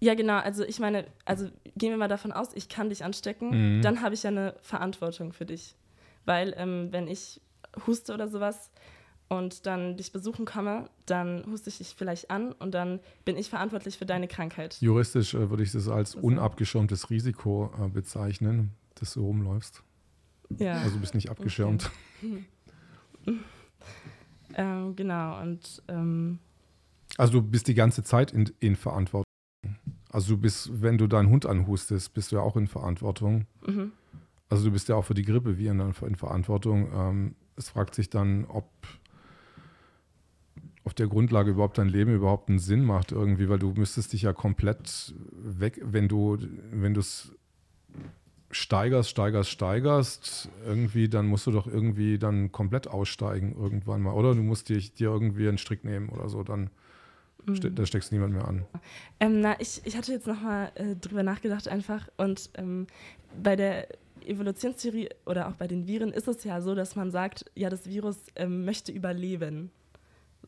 [0.00, 0.38] Ja, genau.
[0.38, 3.82] Also ich meine, also gehen wir mal davon aus, ich kann dich anstecken, Mhm.
[3.82, 5.76] dann habe ich ja eine Verantwortung für dich.
[6.24, 7.40] Weil ähm, wenn ich
[7.86, 8.70] huste oder sowas
[9.28, 13.48] und dann dich besuchen komme, dann huste ich dich vielleicht an und dann bin ich
[13.50, 14.78] verantwortlich für deine Krankheit.
[14.80, 19.82] Juristisch äh, würde ich das als Also- unabgeschirmtes Risiko äh, bezeichnen, dass du rumläufst.
[20.58, 20.74] Ja.
[20.74, 21.90] Also du bist nicht abgeschirmt.
[24.54, 25.40] Ähm, genau.
[25.40, 26.38] Und ähm,
[27.16, 29.24] Also du bist die ganze Zeit in, in Verantwortung.
[30.10, 33.46] Also du bist, wenn du deinen Hund anhustest, bist du ja auch in Verantwortung.
[33.66, 33.92] mhm.
[34.48, 36.90] Also du bist ja auch für die Grippe wie in, in Verantwortung.
[36.92, 38.68] Ähm, es fragt sich dann, ob
[40.82, 44.22] auf der Grundlage überhaupt dein Leben überhaupt einen Sinn macht irgendwie, weil du müsstest dich
[44.22, 46.36] ja komplett weg, wenn du,
[46.72, 47.32] wenn du es
[48.50, 54.12] steigerst, steigerst, steigerst, irgendwie, dann musst du doch irgendwie dann komplett aussteigen irgendwann mal.
[54.12, 56.70] Oder du musst dich, dir irgendwie einen Strick nehmen oder so, dann
[57.54, 58.66] Ste da steckst niemand mehr an.
[59.18, 62.86] Ähm, na, ich, ich hatte jetzt nochmal äh, drüber nachgedacht einfach und ähm,
[63.42, 63.88] bei der
[64.26, 67.86] Evolutionstheorie oder auch bei den Viren ist es ja so, dass man sagt, ja, das
[67.86, 69.70] Virus ähm, möchte überleben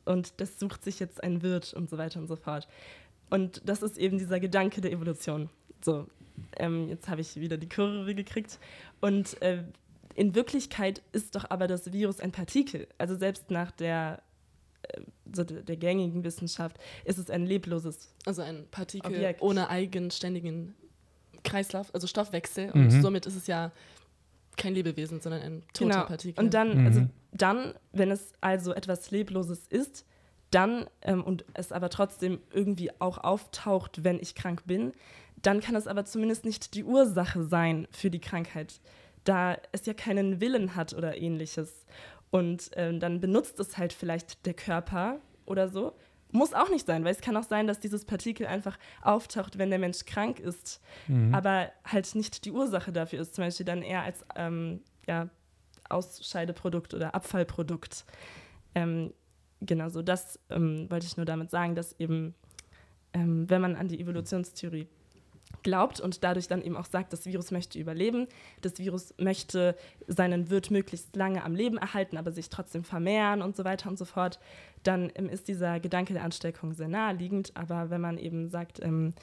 [0.04, 2.68] und das sucht sich jetzt ein Wirt und so weiter und so fort.
[3.30, 5.48] Und das ist eben dieser Gedanke der Evolution.
[5.80, 6.06] So,
[6.56, 8.58] ähm, jetzt habe ich wieder die Kurve gekriegt.
[9.00, 9.64] Und äh,
[10.14, 12.86] in Wirklichkeit ist doch aber das Virus ein Partikel.
[12.98, 14.22] Also selbst nach der,
[14.82, 15.00] äh,
[15.32, 18.14] so der gängigen Wissenschaft ist es ein lebloses.
[18.26, 19.42] Also ein Partikel Objekt.
[19.42, 20.74] ohne eigenständigen
[21.44, 22.70] Kreislauf, also Stoffwechsel.
[22.74, 22.82] Mhm.
[22.82, 23.72] Und somit ist es ja
[24.56, 26.06] kein Lebewesen, sondern ein toter Genau.
[26.06, 26.44] Partikel.
[26.44, 26.86] Und dann, Mhm.
[26.86, 30.04] also dann, wenn es also etwas Lebloses ist,
[30.50, 34.92] dann ähm, und es aber trotzdem irgendwie auch auftaucht, wenn ich krank bin,
[35.42, 38.80] dann kann es aber zumindest nicht die Ursache sein für die Krankheit,
[39.24, 41.84] da es ja keinen Willen hat oder ähnliches.
[42.30, 45.92] Und ähm, dann benutzt es halt vielleicht der Körper oder so.
[46.30, 49.68] Muss auch nicht sein, weil es kann auch sein, dass dieses Partikel einfach auftaucht, wenn
[49.68, 50.80] der Mensch krank ist,
[51.34, 53.34] aber halt nicht die Ursache dafür ist.
[53.34, 55.28] Zum Beispiel dann eher als ähm, ja,
[55.90, 58.06] Ausscheideprodukt oder Abfallprodukt.
[58.74, 59.12] Ähm,
[59.60, 62.34] genau, so das ähm, wollte ich nur damit sagen, dass eben,
[63.12, 64.88] ähm, wenn man an die Evolutionstheorie
[65.62, 68.26] glaubt und dadurch dann eben auch sagt, das Virus möchte überleben,
[68.60, 73.56] das Virus möchte seinen Wirt möglichst lange am Leben erhalten, aber sich trotzdem vermehren und
[73.56, 74.38] so weiter und so fort,
[74.82, 77.52] dann ähm, ist dieser Gedanke der Ansteckung sehr naheliegend.
[77.54, 79.14] Aber wenn man eben sagt, ähm,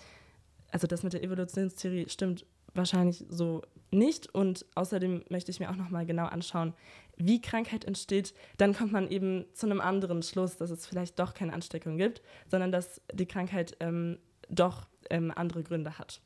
[0.71, 3.61] also das mit der Evolutionstheorie stimmt wahrscheinlich so
[3.91, 4.33] nicht.
[4.33, 6.73] Und außerdem möchte ich mir auch nochmal genau anschauen,
[7.17, 8.33] wie Krankheit entsteht.
[8.57, 12.21] Dann kommt man eben zu einem anderen Schluss, dass es vielleicht doch keine Ansteckung gibt,
[12.47, 14.19] sondern dass die Krankheit ähm,
[14.49, 16.21] doch ähm, andere Gründe hat.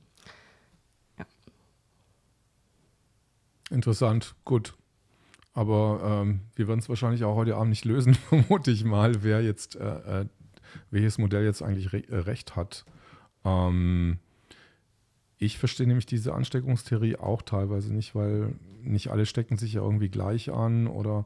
[3.73, 4.75] Interessant, gut.
[5.53, 9.41] Aber ähm, wir werden es wahrscheinlich auch heute Abend nicht lösen, vermute ich mal, wer
[9.41, 10.25] jetzt, äh, äh,
[10.91, 12.85] welches Modell jetzt eigentlich re äh, recht hat.
[13.43, 14.19] Ähm,
[15.39, 20.09] ich verstehe nämlich diese Ansteckungstheorie auch teilweise nicht, weil nicht alle stecken sich ja irgendwie
[20.09, 21.25] gleich an oder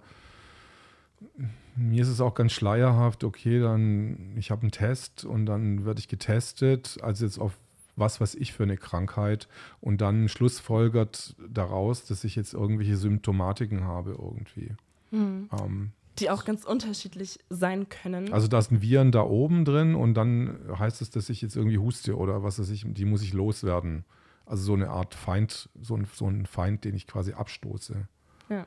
[1.75, 5.99] mir ist es auch ganz schleierhaft, okay, dann ich habe einen Test und dann werde
[5.99, 7.53] ich getestet, also jetzt auf
[7.97, 9.47] was weiß ich für eine Krankheit
[9.81, 14.71] und dann schlussfolgert daraus, dass ich jetzt irgendwelche Symptomatiken habe irgendwie.
[15.11, 18.31] Ähm, Die auch ganz unterschiedlich sein können.
[18.33, 21.77] also da sind Viren da oben drin und dann heißt es, dass ich jetzt irgendwie
[21.77, 24.05] huste oder was weiß ich, die muss ich loswerden.
[24.45, 28.07] Also so eine Art Feind, so ein, so ein Feind, den ich quasi abstoße.
[28.49, 28.65] Ja.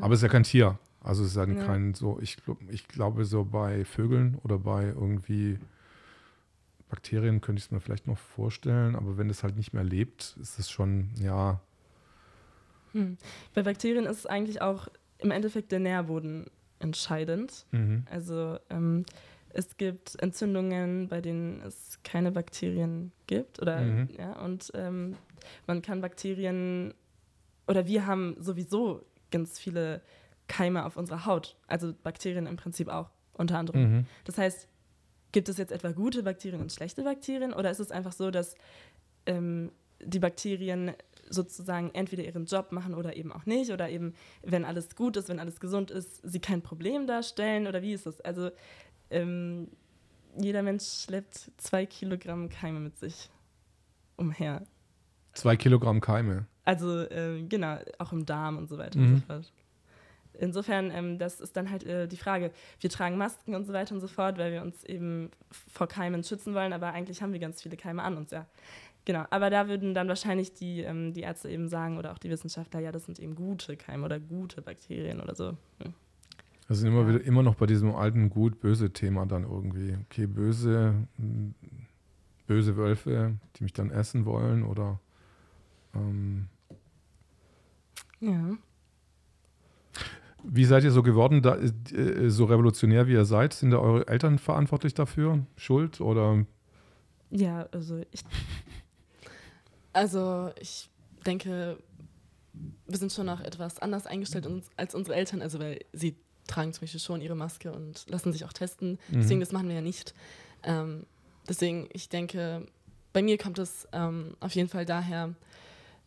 [0.00, 0.78] Aber es ist ja kein Tier.
[1.00, 1.64] Also es ist ja Ja.
[1.64, 2.36] kein so, ich,
[2.68, 5.58] ich glaube so bei Vögeln oder bei irgendwie
[6.88, 10.36] Bakterien könnte ich es mir vielleicht noch vorstellen, aber wenn es halt nicht mehr lebt,
[10.40, 11.60] ist es schon, ja,
[12.92, 13.18] Hm.
[13.54, 16.46] Bei Bakterien ist es eigentlich auch im Endeffekt der Nährboden
[16.78, 17.66] entscheidend.
[17.72, 18.04] mhm.
[18.10, 19.04] Also ähm,
[19.50, 23.60] es gibt Entzündungen, bei denen es keine Bakterien gibt.
[23.60, 24.08] Oder, Mhm.
[24.18, 25.16] ja, und ähm,
[25.66, 26.94] man kann Bakterien,
[27.66, 30.00] oder wir haben sowieso ganz viele
[30.48, 31.56] Keime auf unserer Haut.
[31.66, 33.80] Also Bakterien im Prinzip auch, unter anderem.
[33.98, 34.06] Mhm.
[34.24, 34.68] Das heißt,
[35.36, 37.52] gibt es jetzt etwa gute Bakterien und schlechte Bakterien?
[37.52, 38.54] Oder ist es einfach so, dass
[39.26, 39.70] ähm,
[40.02, 40.94] die Bakterien
[41.28, 43.70] sozusagen entweder ihren Job machen oder eben auch nicht?
[43.70, 47.66] Oder eben, wenn alles gut ist, wenn alles gesund ist, sie kein Problem darstellen?
[47.66, 48.18] Oder wie ist es?
[48.22, 48.48] Also,
[49.10, 49.68] ähm,
[50.38, 53.28] jeder Mensch schleppt zwei Kilogramm Keime mit sich
[54.16, 54.62] umher.
[55.34, 56.46] Zwei Kilogramm Keime.
[56.64, 59.06] Also, ähm, genau, auch im Darm und so weiter Mhm.
[59.06, 59.52] und so fort.
[60.38, 62.50] Insofern, ähm, das ist dann halt äh, die Frage.
[62.80, 66.22] Wir tragen Masken und so weiter und so fort, weil wir uns eben vor Keimen
[66.24, 68.46] schützen wollen, aber eigentlich haben wir ganz viele Keime an uns, ja.
[69.04, 72.28] Genau, aber da würden dann wahrscheinlich die, ähm, die Ärzte eben sagen oder auch die
[72.28, 75.56] Wissenschaftler, ja, das sind eben gute Keime oder gute Bakterien oder so.
[75.80, 75.94] Hm.
[76.66, 79.96] Wir sind immer, wieder, immer noch bei diesem alten Gut-Böse-Thema dann irgendwie.
[80.06, 81.52] Okay, böse, mh,
[82.48, 84.98] böse Wölfe, die mich dann essen wollen oder
[85.94, 86.48] ähm,
[88.18, 88.56] Ja.
[90.48, 93.52] Wie seid ihr so geworden, da, äh, so revolutionär wie ihr seid?
[93.54, 95.44] Sind da eure Eltern verantwortlich dafür?
[95.56, 96.44] Schuld oder
[97.30, 98.22] Ja, also ich,
[99.92, 100.88] Also ich
[101.24, 101.78] denke,
[102.86, 106.16] wir sind schon noch etwas anders eingestellt als unsere Eltern, also weil sie
[106.46, 108.98] tragen zum Beispiel schon ihre Maske und lassen sich auch testen.
[109.08, 109.40] Deswegen, Mhm.
[109.40, 110.14] das machen wir ja nicht.
[110.62, 111.06] Ähm,
[111.48, 112.66] deswegen, ich denke,
[113.12, 115.34] bei mir kommt es ähm, auf jeden Fall daher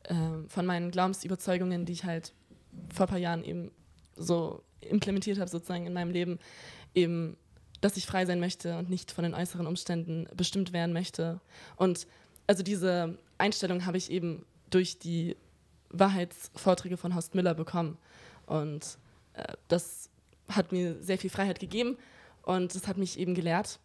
[0.06, 2.34] ähm, von meinen Glaubensüberzeugungen, die ich halt
[2.94, 3.72] vor ein paar Jahren eben
[4.20, 6.40] so implementiert habe, sozusagen in meinem Leben,
[6.94, 7.38] eben,
[7.82, 11.40] dass ich frei sein möchte und nicht von den äußeren Umständen bestimmt werden möchte.
[11.76, 12.08] Und
[12.48, 15.36] also diese Einstellung habe ich eben durch die
[15.90, 17.98] Wahrheitsvorträge von Horst Müller bekommen.
[18.46, 18.98] Und
[19.34, 20.10] äh, das
[20.48, 21.98] hat mir sehr viel Freiheit gegeben
[22.44, 23.80] und das hat mich eben gelehrt,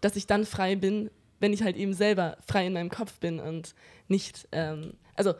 [0.00, 1.10] dass ich dann frei bin,
[1.40, 3.74] wenn ich halt eben selber frei in meinem Kopf bin und
[4.08, 5.34] nicht, ähm, also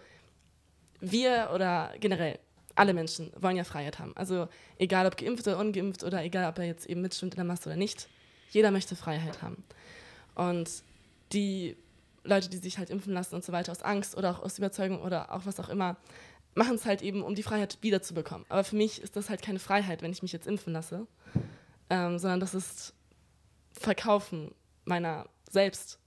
[1.00, 2.38] wir oder generell
[2.74, 4.16] alle Menschen wollen ja Freiheit haben.
[4.16, 4.48] Also
[4.78, 7.68] egal ob geimpft oder ungeimpft oder egal ob er jetzt eben mitschwimmt in der Masse
[7.68, 8.08] oder nicht,
[8.50, 9.62] jeder möchte Freiheit haben.
[10.34, 10.68] Und
[11.32, 11.76] die
[12.24, 15.02] Leute, die sich halt impfen lassen und so weiter aus Angst oder auch aus Überzeugung
[15.02, 15.96] oder auch was auch immer,
[16.54, 18.46] machen es halt eben, um die Freiheit wiederzubekommen.
[18.48, 21.06] Aber für mich ist das halt keine Freiheit, wenn ich mich jetzt impfen lasse,
[21.90, 22.94] ähm, sondern das ist
[23.72, 24.54] Verkaufen
[24.84, 25.98] meiner selbst.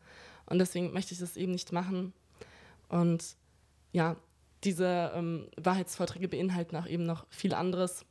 [0.46, 2.14] Und deswegen möchte ich das eben nicht machen.
[2.88, 3.36] Und
[3.92, 4.16] ja,
[4.68, 8.06] diese ähm, Wahrheitsvorträge beinhalten auch eben noch viel anderes.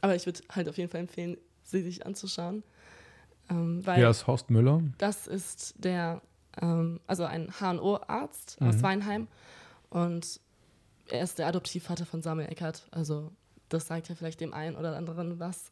[0.00, 2.64] Aber ich würde halt auf jeden Fall empfehlen, sie sich anzuschauen.
[3.48, 4.82] Ähm, Wer ist Horst Müller?
[4.98, 6.20] Das ist der,
[6.60, 8.68] ähm, also ein HNO-Arzt mhm.
[8.68, 9.28] aus Weinheim.
[9.88, 10.40] Und
[11.08, 12.88] er ist der Adoptivvater von Samuel Eckert.
[12.90, 13.30] Also
[13.68, 15.70] das sagt ja vielleicht dem einen oder anderen was.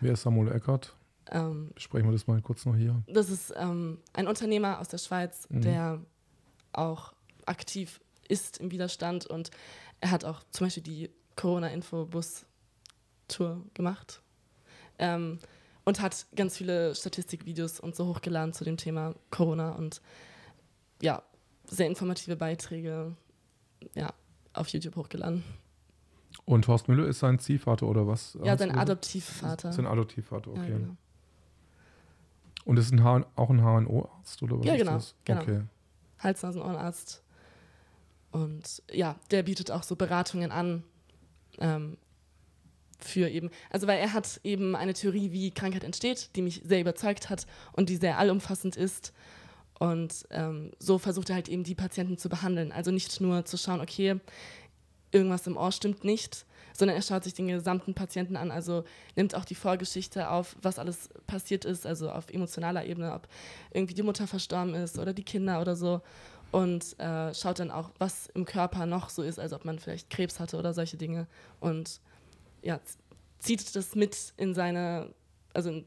[0.00, 0.94] Wer ist Samuel Eckert?
[1.30, 3.02] Ähm, Besprechen wir das mal kurz noch hier.
[3.08, 5.60] Das ist ähm, ein Unternehmer aus der Schweiz, mhm.
[5.60, 6.00] der
[6.72, 7.12] auch
[7.46, 8.00] aktiv
[8.34, 9.50] ist im Widerstand und
[10.00, 14.20] er hat auch zum Beispiel die Corona-Info-Bus-Tour gemacht
[14.98, 15.38] ähm,
[15.84, 20.02] und hat ganz viele Statistikvideos und so hochgeladen zu dem Thema Corona und
[21.00, 21.22] ja,
[21.66, 23.16] sehr informative Beiträge
[23.94, 24.12] ja,
[24.52, 25.44] auf YouTube hochgeladen.
[26.44, 28.36] Und Horst Müller ist sein Ziehvater oder was?
[28.42, 29.72] Ja, sein Adoptivvater.
[29.72, 30.70] Sein Adoptivvater, okay.
[30.70, 30.96] Ja, genau.
[32.64, 34.66] Und ist ein auch ein HNO-Arzt oder was?
[34.66, 34.96] Ja, genau.
[34.96, 35.14] Ist das?
[35.24, 35.42] genau.
[35.42, 35.62] Okay.
[36.18, 37.23] Hals-Nasen-Ohrenarzt.
[38.34, 40.82] Und ja, der bietet auch so Beratungen an
[41.60, 41.96] ähm,
[42.98, 46.80] für eben, also weil er hat eben eine Theorie, wie Krankheit entsteht, die mich sehr
[46.80, 49.12] überzeugt hat und die sehr allumfassend ist.
[49.78, 52.72] Und ähm, so versucht er halt eben die Patienten zu behandeln.
[52.72, 54.18] Also nicht nur zu schauen, okay,
[55.12, 56.44] irgendwas im Ohr stimmt nicht,
[56.76, 58.82] sondern er schaut sich den gesamten Patienten an, also
[59.14, 63.28] nimmt auch die Vorgeschichte auf, was alles passiert ist, also auf emotionaler Ebene, ob
[63.70, 66.02] irgendwie die Mutter verstorben ist oder die Kinder oder so
[66.54, 70.08] und äh, schaut dann auch, was im Körper noch so ist, also ob man vielleicht
[70.08, 71.26] Krebs hatte oder solche Dinge
[71.58, 72.00] und
[72.62, 72.78] ja,
[73.40, 75.12] zieht das mit in seine,
[75.52, 75.82] also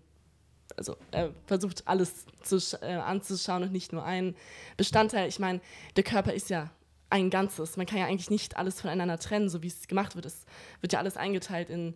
[0.75, 4.35] also er versucht alles zu, äh, anzuschauen und nicht nur einen
[4.75, 5.29] Bestandteil.
[5.29, 5.61] Ich meine,
[5.95, 6.69] der Körper ist ja
[7.09, 7.77] ein Ganzes.
[7.77, 10.25] Man kann ja eigentlich nicht alles voneinander trennen, so wie es gemacht wird.
[10.25, 10.45] Es
[10.81, 11.95] wird ja alles eingeteilt in,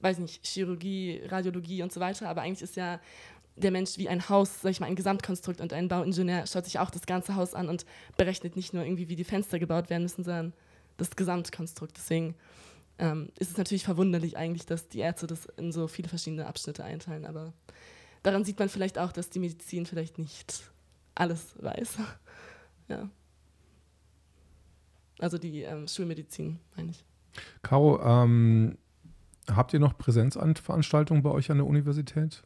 [0.00, 2.28] weiß nicht, Chirurgie, Radiologie und so weiter.
[2.28, 2.98] Aber eigentlich ist ja
[3.58, 6.78] der Mensch wie ein Haus, sag ich mal, ein Gesamtkonstrukt und ein Bauingenieur schaut sich
[6.78, 7.84] auch das ganze Haus an und
[8.16, 10.52] berechnet nicht nur irgendwie, wie die Fenster gebaut werden müssen, sondern
[10.96, 11.96] das Gesamtkonstrukt.
[11.96, 12.34] Deswegen
[12.98, 16.84] ähm, ist es natürlich verwunderlich eigentlich, dass die Ärzte das in so viele verschiedene Abschnitte
[16.84, 17.26] einteilen.
[17.26, 17.52] Aber
[18.22, 20.62] daran sieht man vielleicht auch, dass die Medizin vielleicht nicht
[21.14, 21.98] alles weiß.
[22.88, 23.08] ja.
[25.18, 27.04] Also die ähm, Schulmedizin, meine ich.
[27.62, 28.78] Caro, ähm,
[29.48, 32.42] habt ihr noch Präsenzveranstaltungen bei euch an der Universität?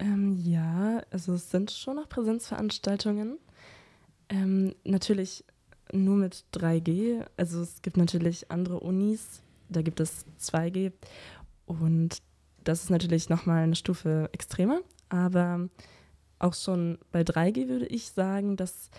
[0.00, 3.38] Ähm, ja, also es sind schon noch Präsenzveranstaltungen.
[4.30, 5.44] Ähm, natürlich
[5.92, 7.24] nur mit 3G.
[7.36, 10.92] Also es gibt natürlich andere Unis, da gibt es 2G.
[11.66, 12.22] Und
[12.64, 14.80] das ist natürlich nochmal eine Stufe extremer.
[15.10, 15.68] Aber
[16.38, 18.90] auch schon bei 3G würde ich sagen, dass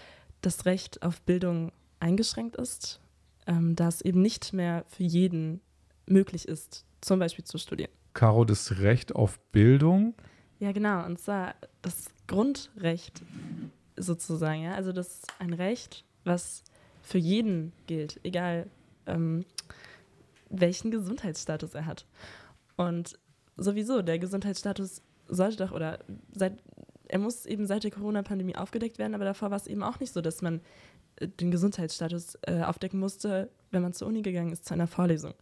[0.41, 2.99] das Recht auf Bildung eingeschränkt ist,
[3.47, 5.62] ähm, da es eben nicht mehr für jeden
[6.06, 7.91] möglich ist, zum Beispiel zu studieren.
[8.14, 10.14] Caro, das Recht auf Bildung?
[10.62, 11.03] Ja, genau.
[11.05, 13.24] Und zwar das Grundrecht
[13.95, 14.62] sozusagen.
[14.62, 14.76] Ja?
[14.76, 16.64] Also das ist ein Recht, was
[17.01, 18.68] für jeden gilt, egal
[19.07, 19.43] ähm,
[20.51, 22.05] welchen Gesundheitsstatus er hat.
[22.78, 23.18] Und
[23.57, 25.97] sowieso, der Gesundheitsstatus sollte doch, oder
[26.32, 26.62] seit,
[27.07, 30.14] er muss eben seit der Corona-Pandemie aufgedeckt werden, aber davor war es eben auch nicht
[30.14, 30.62] so, dass man
[31.20, 35.34] den Gesundheitsstatus äh, aufdecken musste, wenn man zur Uni gegangen ist, zu einer Vorlesung.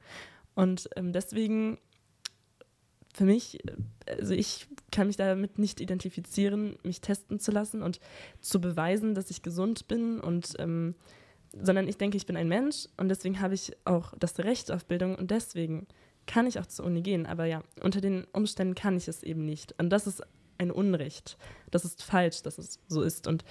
[0.56, 1.78] Und ähm, deswegen
[3.14, 3.76] für mich, äh,
[4.18, 8.00] also ich kann mich damit nicht identifizieren, mich testen zu lassen und
[8.42, 10.96] zu beweisen, dass ich gesund bin und ähm,
[11.54, 14.86] sondern ich denke, ich bin ein Mensch und deswegen habe ich auch das Recht auf
[14.86, 15.88] Bildung und deswegen
[16.28, 17.26] kann ich auch zur Uni gehen.
[17.26, 19.74] Aber ja, unter den Umständen kann ich es eben nicht.
[19.80, 20.22] Und das ist
[20.60, 21.38] ein Unrecht.
[21.72, 23.26] Das ist falsch, dass es so ist.
[23.26, 23.44] Und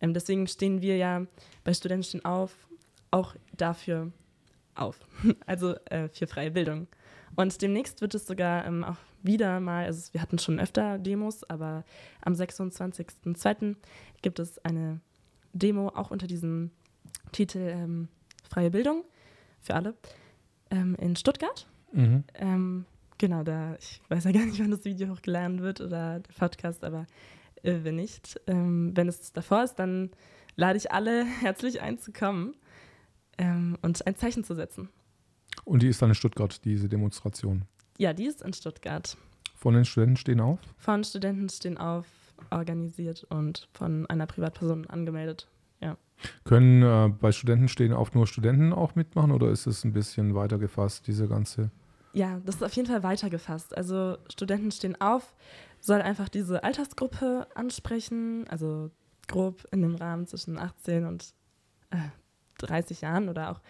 [0.00, 1.26] ähm, deswegen stehen wir ja
[1.64, 2.68] bei Studenten auf,
[3.10, 4.12] auch dafür
[4.76, 5.00] auf,
[5.46, 6.86] also äh, für freie Bildung.
[7.34, 11.44] Und demnächst wird es sogar ähm, auch wieder mal, also wir hatten schon öfter Demos,
[11.44, 11.84] aber
[12.22, 13.76] am 26.02.
[14.22, 15.00] gibt es eine
[15.52, 16.70] Demo auch unter diesem
[17.32, 18.08] Titel ähm,
[18.48, 19.04] Freie Bildung
[19.60, 19.94] für alle
[20.70, 21.66] ähm, in Stuttgart.
[21.92, 22.24] Mhm.
[22.34, 22.86] Ähm,
[23.18, 26.84] genau, da, ich weiß ja gar nicht, wann das Video hochgeladen wird oder der Podcast,
[26.84, 27.06] aber
[27.62, 30.10] äh, wenn nicht, ähm, wenn es davor ist, dann
[30.56, 32.54] lade ich alle herzlich ein zu kommen
[33.38, 34.88] ähm, und ein Zeichen zu setzen.
[35.64, 37.64] Und die ist dann in Stuttgart, diese Demonstration?
[38.00, 39.18] Ja, die ist in Stuttgart.
[39.54, 40.58] Von den Studenten stehen auf?
[40.78, 42.06] Von Studenten stehen auf
[42.50, 45.48] organisiert und von einer Privatperson angemeldet.
[45.80, 45.98] Ja.
[46.44, 50.34] Können äh, bei Studenten stehen auch nur Studenten auch mitmachen oder ist es ein bisschen
[50.34, 51.70] weiter gefasst, diese ganze?
[52.14, 53.76] Ja, das ist auf jeden Fall weiter gefasst.
[53.76, 55.34] Also Studenten stehen auf,
[55.80, 58.90] soll einfach diese Altersgruppe ansprechen, also
[59.28, 61.34] grob in dem Rahmen zwischen 18 und
[61.90, 61.98] äh,
[62.66, 63.60] 30 Jahren oder auch,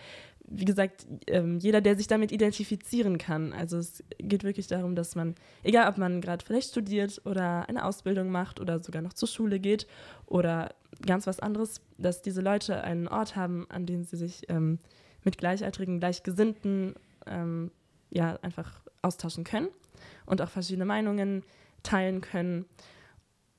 [0.53, 3.53] wie gesagt, ähm, jeder, der sich damit identifizieren kann.
[3.53, 7.85] Also es geht wirklich darum, dass man, egal ob man gerade vielleicht studiert oder eine
[7.85, 9.87] Ausbildung macht oder sogar noch zur Schule geht
[10.27, 10.75] oder
[11.07, 14.81] ganz was anderes, dass diese Leute einen Ort haben, an dem sie sich ähm,
[15.23, 16.95] mit Gleichaltrigen, Gleichgesinnten
[17.27, 17.71] ähm,
[18.11, 19.69] ja einfach austauschen können
[20.27, 21.45] und auch verschiedene Meinungen
[21.85, 22.65] teilen können.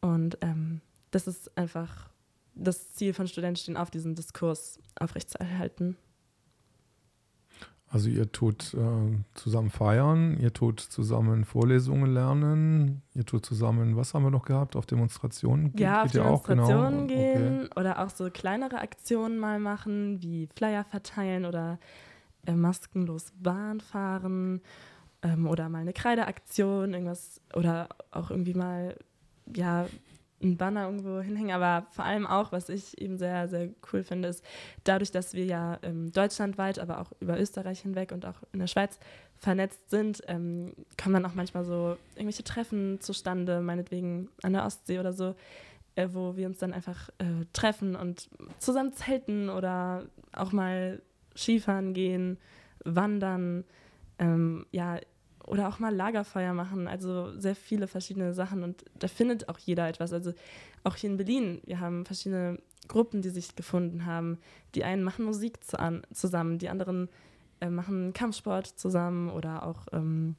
[0.02, 0.82] Und ähm,
[1.12, 2.10] das ist einfach
[2.54, 5.96] das Ziel von Studenten auf, diesen Diskurs aufrechtzuerhalten.
[7.94, 14.14] Also ihr tut äh, zusammen feiern, ihr tut zusammen Vorlesungen lernen, ihr tut zusammen, was
[14.14, 15.74] haben wir noch gehabt, auf Demonstrationen?
[15.74, 17.08] Geht, ja, auf Demonstrationen auch, genau.
[17.08, 17.80] gehen okay.
[17.80, 21.80] oder auch so kleinere Aktionen mal machen, wie Flyer verteilen oder
[22.46, 24.62] äh, maskenlos Bahn fahren
[25.22, 28.96] ähm, oder mal eine Kreideaktion, irgendwas oder auch irgendwie mal,
[29.54, 29.86] ja,
[30.42, 34.30] ein Banner irgendwo hinhängen, aber vor allem auch, was ich eben sehr, sehr cool finde,
[34.30, 34.44] ist
[34.84, 38.68] dadurch, dass wir ja ähm, deutschlandweit, aber auch über Österreich hinweg und auch in der
[38.68, 39.00] Schweiz
[39.38, 45.00] vernetzt sind, ähm, kommen dann auch manchmal so irgendwelche Treffen zustande, meinetwegen an der Ostsee
[45.00, 45.36] oder so,
[45.96, 48.30] äh, wo wir uns dann einfach äh, treffen und
[48.60, 51.02] zusammen zelten oder auch mal
[51.36, 52.38] Skifahren gehen,
[52.84, 53.64] wandern,
[54.20, 55.00] ähm, ja,
[55.52, 59.90] oder auch mal Lagerfeuer machen, also sehr viele verschiedene Sachen und da findet auch jeder
[59.90, 60.14] etwas.
[60.14, 60.32] Also
[60.86, 64.38] auch hier in Berlin, wir haben verschiedene Gruppen, die sich gefunden haben.
[64.76, 67.10] Die einen machen Musik zu an, zusammen, die anderen
[67.60, 70.38] äh, machen Kampfsport zusammen oder auch ähm,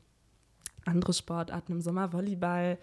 [0.86, 2.78] andere Sportarten im Sommer, Volleyball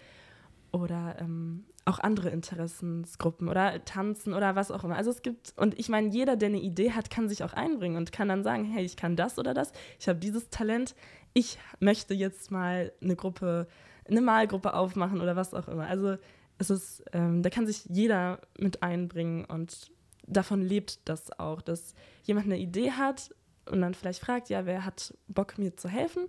[0.70, 4.96] oder ähm, auch andere Interessensgruppen oder tanzen oder was auch immer.
[4.96, 7.96] Also es gibt, und ich meine, jeder, der eine Idee hat, kann sich auch einbringen
[7.96, 10.94] und kann dann sagen, hey, ich kann das oder das, ich habe dieses Talent,
[11.32, 13.66] ich möchte jetzt mal eine Gruppe,
[14.08, 15.86] eine Malgruppe aufmachen oder was auch immer.
[15.86, 16.16] Also
[16.58, 19.90] es ist, ähm, da kann sich jeder mit einbringen und
[20.26, 23.34] davon lebt das auch, dass jemand eine Idee hat
[23.70, 26.26] und dann vielleicht fragt, ja, wer hat Bock, mir zu helfen?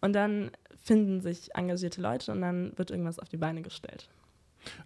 [0.00, 0.50] Und dann
[0.82, 4.08] finden sich engagierte Leute und dann wird irgendwas auf die Beine gestellt.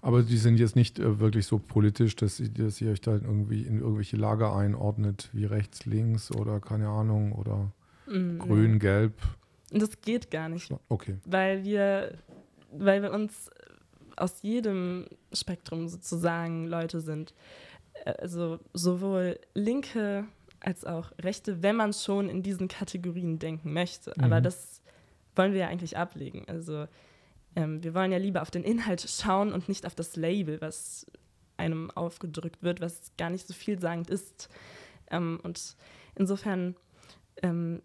[0.00, 3.12] Aber die sind jetzt nicht äh, wirklich so politisch, dass, sie, dass ihr euch da
[3.12, 7.72] irgendwie in irgendwelche Lager einordnet, wie rechts, links oder keine Ahnung oder
[8.06, 9.14] mm, grün, gelb.
[9.78, 10.72] Das geht gar nicht.
[10.88, 11.18] Okay.
[11.24, 12.18] Weil wir,
[12.70, 13.50] weil wir uns
[14.16, 17.34] aus jedem Spektrum sozusagen Leute sind.
[18.04, 20.26] Also sowohl Linke
[20.60, 24.12] als auch Rechte, wenn man schon in diesen Kategorien denken möchte.
[24.16, 24.24] Mhm.
[24.24, 24.82] Aber das
[25.36, 26.44] wollen wir ja eigentlich ablegen.
[26.48, 26.86] Also
[27.56, 31.06] ähm, wir wollen ja lieber auf den Inhalt schauen und nicht auf das Label, was
[31.56, 34.48] einem aufgedrückt wird, was gar nicht so vielsagend ist.
[35.10, 35.76] Ähm, und
[36.14, 36.76] insofern
[37.42, 37.82] ähm,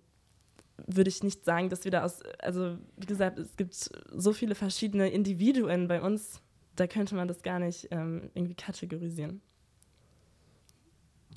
[0.87, 4.55] würde ich nicht sagen, dass wir da aus, also wie gesagt, es gibt so viele
[4.55, 6.41] verschiedene Individuen bei uns,
[6.75, 9.41] da könnte man das gar nicht ähm, irgendwie kategorisieren.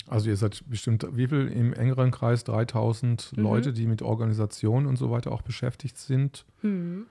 [0.07, 2.43] Also ihr seid bestimmt, wie viel im engeren Kreis?
[2.43, 3.43] 3000 mhm.
[3.43, 6.45] Leute, die mit Organisation und so weiter auch beschäftigt sind?
[6.61, 7.07] Mhm.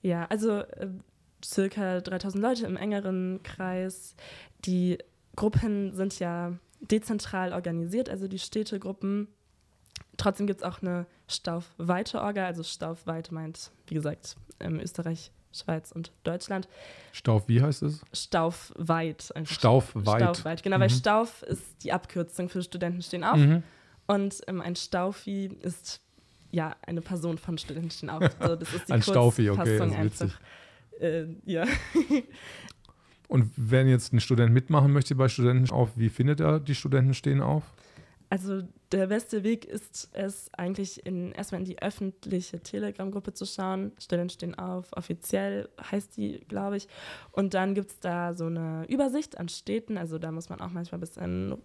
[0.00, 0.88] Ja, also äh,
[1.44, 4.16] circa 3000 Leute im engeren Kreis.
[4.64, 4.98] Die
[5.36, 9.28] Gruppen sind ja dezentral organisiert, also die Städtegruppen
[10.16, 15.92] Trotzdem gibt es auch eine staufweite Orga, also staufweit meint, wie gesagt, ähm, Österreich, Schweiz
[15.92, 16.68] und Deutschland.
[17.12, 18.00] Stauf, wie heißt es?
[18.12, 19.32] Staufweit.
[19.44, 20.22] Staufweit.
[20.22, 20.82] Staufweit, genau, mhm.
[20.82, 23.38] weil Stauf ist die Abkürzung für Studenten stehen auf.
[23.38, 23.62] Mhm.
[24.06, 26.00] Und ähm, ein Staufi ist
[26.50, 28.22] ja eine Person von Studenten stehen auf.
[28.38, 30.40] Also das ist die ein Staufi, okay, das ist einfach.
[31.00, 31.64] Äh, ja.
[33.28, 37.14] und wenn jetzt ein Student mitmachen möchte bei Studenten auf, wie findet er die Studenten
[37.14, 37.64] stehen auf?
[38.32, 38.62] Also
[38.92, 43.92] der beste Weg ist es eigentlich in, erstmal in die öffentliche Telegram-Gruppe zu schauen.
[44.00, 46.88] Stellen stehen auf, offiziell heißt die, glaube ich.
[47.32, 49.98] Und dann gibt es da so eine Übersicht an Städten.
[49.98, 51.58] Also da muss man auch manchmal ein bisschen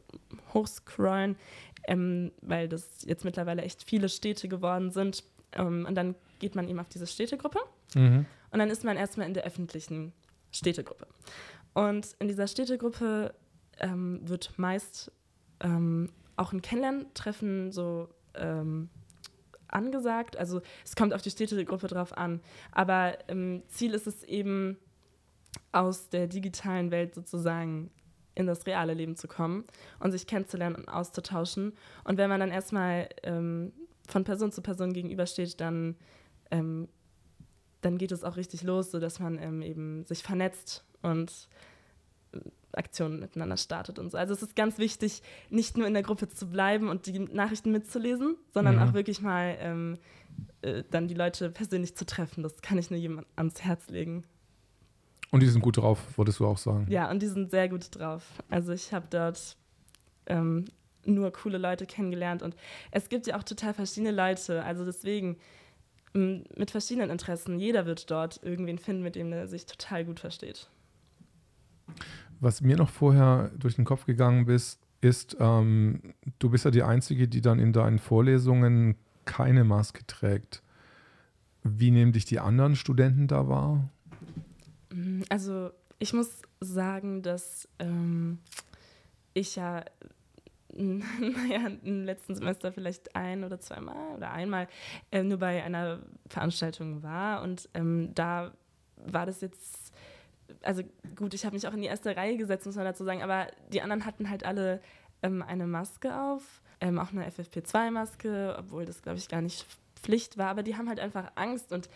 [0.54, 1.38] hochscrollen,
[1.88, 5.24] ähm, weil das jetzt mittlerweile echt viele Städte geworden sind.
[5.54, 7.60] Ähm, und dann geht man eben auf diese Städtegruppe.
[7.96, 8.26] Mhm.
[8.52, 10.12] Und dann ist man erstmal in der öffentlichen
[10.52, 11.08] Städtegruppe.
[11.74, 13.34] Und in dieser Städtegruppe
[13.80, 15.14] ähm, wird meist
[15.62, 18.90] ähm, auch ein Kennenlerntreffen so ähm,
[19.68, 20.38] angesagt.
[20.38, 22.42] Also es kommt auf die Städtegruppe drauf an.
[22.72, 24.78] Aber ähm, Ziel ist es eben,
[25.72, 27.92] aus der digitalen Welt sozusagen
[28.36, 29.66] in das reale Leben zu kommen
[30.00, 31.74] und sich kennenzulernen und auszutauschen.
[32.04, 33.74] Und wenn man dann erstmal ähm,
[34.08, 35.96] von Person zu Person gegenübersteht, dann,
[36.52, 36.88] ähm,
[37.82, 41.48] dann geht es auch richtig los, sodass man ähm, eben sich vernetzt und
[42.74, 44.18] Aktionen miteinander startet und so.
[44.18, 47.72] Also es ist ganz wichtig, nicht nur in der Gruppe zu bleiben und die Nachrichten
[47.72, 48.82] mitzulesen, sondern mhm.
[48.84, 49.98] auch wirklich mal ähm,
[50.62, 52.44] äh, dann die Leute persönlich zu treffen.
[52.44, 54.24] Das kann ich nur jemandem ans Herz legen.
[55.32, 56.86] Und die sind gut drauf, würdest du auch sagen?
[56.90, 58.24] Ja, und die sind sehr gut drauf.
[58.50, 59.58] Also ich habe dort
[60.28, 60.66] ähm,
[61.04, 62.56] nur coole Leute kennengelernt und
[62.92, 64.64] es gibt ja auch total verschiedene Leute.
[64.64, 65.38] Also deswegen
[66.14, 67.60] mit verschiedenen Interessen.
[67.60, 70.70] Jeder wird dort irgendwen finden, mit dem er sich total gut versteht.
[72.40, 76.84] Was mir noch vorher durch den Kopf gegangen bist, ist, ähm, du bist ja die
[76.84, 80.62] Einzige, die dann in deinen Vorlesungen keine Maske trägt.
[81.64, 83.90] Wie nehmen dich die anderen Studenten da wahr?
[85.30, 88.40] Also ich muss sagen, dass ähm,
[89.34, 89.84] ich ja
[90.78, 94.68] naja, im letzten Semester vielleicht ein oder zweimal oder einmal
[95.12, 97.42] äh, nur bei einer Veranstaltung war.
[97.42, 98.54] Und ähm, da
[98.98, 99.94] war das jetzt,
[100.68, 100.84] also
[101.16, 103.48] gut, ich habe mich auch in die erste Reihe gesetzt, muss man dazu sagen, aber
[103.72, 104.82] die anderen hatten halt alle
[105.24, 109.66] ähm, eine Maske auf, ähm, auch eine FFP2-Maske, obwohl das, glaube ich, gar nicht
[109.96, 111.90] Pflicht war, aber die haben halt einfach Angst und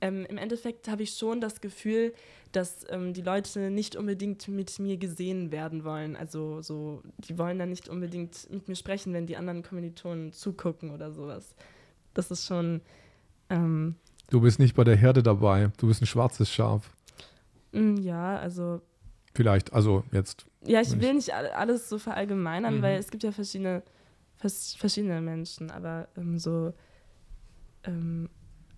[0.00, 2.14] ähm, im Endeffekt habe ich schon das Gefühl,
[2.52, 6.14] dass ähm, die Leute nicht unbedingt mit mir gesehen werden wollen.
[6.14, 10.90] Also so, die wollen dann nicht unbedingt mit mir sprechen, wenn die anderen Kommilitonen zugucken
[10.90, 11.54] oder sowas.
[12.14, 12.82] Das ist schon.
[13.48, 13.96] Ähm,
[14.30, 15.70] du bist nicht bei der Herde dabei.
[15.78, 16.90] Du bist ein schwarzes Schaf.
[17.72, 18.80] Mm, ja, also.
[19.34, 20.46] Vielleicht, also jetzt.
[20.64, 22.82] Ja, ich will nicht alles so verallgemeinern, mhm.
[22.82, 23.82] weil es gibt ja verschiedene,
[24.36, 26.72] verschiedene Menschen, aber ähm, so
[27.84, 28.28] ähm,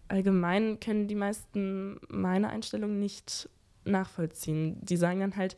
[0.08, 3.48] allgemein können die meisten meine Einstellung nicht
[3.84, 4.78] nachvollziehen.
[4.80, 5.56] Die sagen dann halt,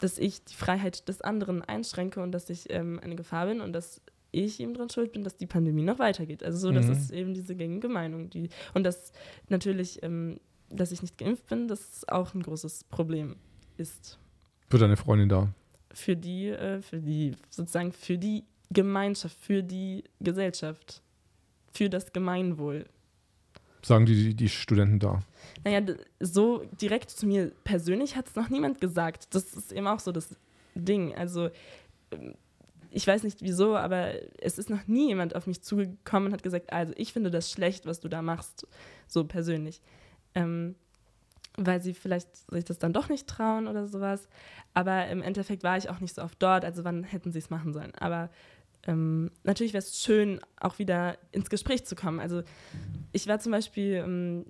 [0.00, 3.72] dass ich die Freiheit des anderen einschränke und dass ich ähm, eine Gefahr bin und
[3.72, 4.02] dass
[4.32, 6.42] ich eben dran schuld bin, dass die Pandemie noch weitergeht.
[6.42, 6.92] Also so, das mhm.
[6.92, 8.30] ist eben diese gängige Meinung.
[8.30, 9.12] Die, und dass
[9.48, 10.40] natürlich, ähm,
[10.76, 13.36] dass ich nicht geimpft bin, das ist auch ein großes Problem
[13.76, 14.18] ist.
[14.68, 15.48] Für deine Freundin da?
[15.92, 21.02] Für die, äh, für die, sozusagen für die Gemeinschaft, für die Gesellschaft,
[21.72, 22.86] für das Gemeinwohl
[23.86, 25.20] sagen die, die Studenten da?
[25.62, 29.34] Naja, so direkt zu mir persönlich hat es noch niemand gesagt.
[29.34, 30.36] Das ist eben auch so das
[30.74, 31.14] Ding.
[31.14, 31.50] Also
[32.10, 32.34] ähm,
[32.90, 36.42] ich weiß nicht wieso, aber es ist noch nie jemand auf mich zugekommen und hat
[36.42, 38.66] gesagt, also ich finde das schlecht, was du da machst,
[39.08, 39.80] so persönlich.
[40.34, 40.74] Ähm,
[41.56, 44.28] weil sie vielleicht sich das dann doch nicht trauen oder sowas.
[44.72, 47.50] Aber im Endeffekt war ich auch nicht so oft dort, also wann hätten sie es
[47.50, 47.92] machen sollen.
[47.94, 48.28] Aber
[48.86, 52.20] ähm, natürlich wäre es schön, auch wieder ins Gespräch zu kommen.
[52.20, 52.42] Also
[53.12, 54.46] ich war zum Beispiel ähm,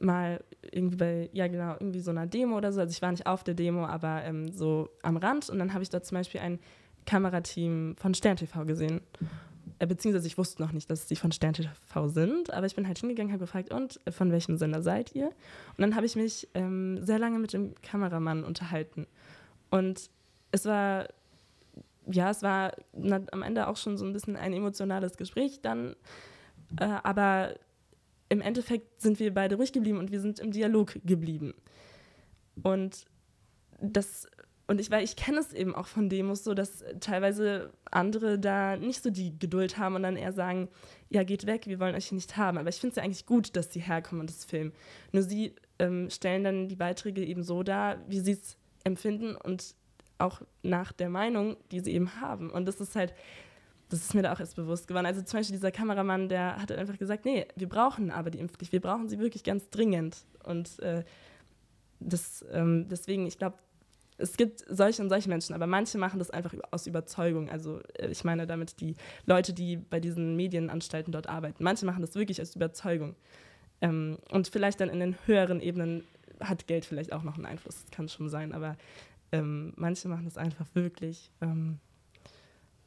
[0.00, 2.80] mal irgendwie bei, ja genau, irgendwie so einer Demo oder so.
[2.80, 5.50] Also ich war nicht auf der Demo, aber ähm, so am Rand.
[5.50, 6.60] Und dann habe ich dort zum Beispiel ein
[7.04, 9.00] Kamerateam von Stern TV gesehen.
[9.78, 12.86] Äh, beziehungsweise ich wusste noch nicht, dass sie von Stern TV sind, aber ich bin
[12.86, 15.26] halt hingegangen, habe gefragt, und äh, von welchem Sender seid ihr?
[15.26, 19.06] Und dann habe ich mich ähm, sehr lange mit dem Kameramann unterhalten.
[19.70, 20.10] Und
[20.52, 21.08] es war
[22.06, 25.96] ja, es war na, am Ende auch schon so ein bisschen ein emotionales Gespräch dann.
[26.78, 27.54] Äh, aber
[28.28, 31.54] im Endeffekt sind wir beide ruhig geblieben und wir sind im Dialog geblieben.
[32.62, 33.04] Und
[33.80, 34.26] das
[34.66, 38.76] und ich, weil ich kenne es eben auch von Demos so, dass teilweise andere da
[38.76, 40.68] nicht so die Geduld haben und dann eher sagen,
[41.10, 42.56] ja, geht weg, wir wollen euch hier nicht haben.
[42.56, 44.72] Aber ich finde es ja eigentlich gut, dass sie herkommen und das filmen.
[45.12, 49.74] Nur sie ähm, stellen dann die Beiträge eben so dar, wie sie es empfinden und
[50.16, 52.50] auch nach der Meinung, die sie eben haben.
[52.50, 53.12] Und das ist halt,
[53.90, 55.04] das ist mir da auch erst bewusst geworden.
[55.04, 58.72] Also zum Beispiel dieser Kameramann, der hat einfach gesagt, nee, wir brauchen aber die Impfpflicht,
[58.72, 60.24] wir brauchen sie wirklich ganz dringend.
[60.42, 61.04] Und äh,
[62.00, 63.58] das, ähm, deswegen, ich glaube,
[64.16, 67.50] es gibt solche und solche Menschen, aber manche machen das einfach aus Überzeugung.
[67.50, 68.94] Also äh, ich meine damit die
[69.26, 71.64] Leute, die bei diesen Medienanstalten dort arbeiten.
[71.64, 73.16] Manche machen das wirklich aus Überzeugung.
[73.80, 76.04] Ähm, und vielleicht dann in den höheren Ebenen
[76.40, 78.76] hat Geld vielleicht auch noch einen Einfluss, das kann schon sein, aber
[79.32, 81.78] ähm, manche machen das einfach wirklich, ähm,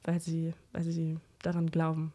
[0.03, 2.13] weil, sie, weil sie daran glauben.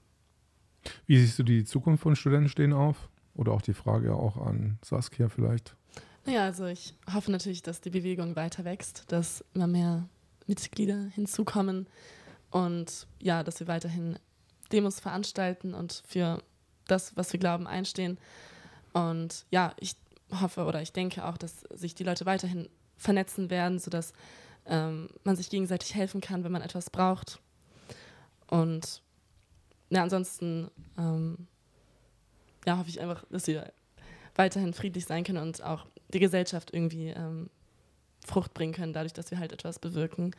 [1.07, 3.09] Wie siehst du die Zukunft von Studenten stehen auf?
[3.35, 5.77] Oder auch die Frage auch an Saskia vielleicht?
[6.25, 10.09] Naja, also ich hoffe natürlich, dass die Bewegung weiter wächst, dass immer mehr
[10.47, 11.87] Mitglieder hinzukommen
[12.51, 14.19] und ja, dass wir weiterhin
[14.71, 16.43] Demos veranstalten und für
[16.87, 18.19] das, was wir glauben, einstehen.
[18.93, 19.97] Und ja, ich
[20.41, 24.13] hoffe oder ich denke auch, dass sich die Leute weiterhin vernetzen werden, sodass
[24.67, 27.41] ähm, man sich gegenseitig helfen kann, wenn man etwas braucht.
[28.47, 29.03] Und
[29.91, 31.47] ja, ansonsten ähm,
[32.67, 33.73] ja, hoffe ich einfach, dass wir
[34.35, 37.51] weiterhin friedlich sein können und auch die Gesellschaft irgendwie ähm,
[38.27, 40.35] Frucht bringen können, dadurch, dass wir halt etwas bewirken.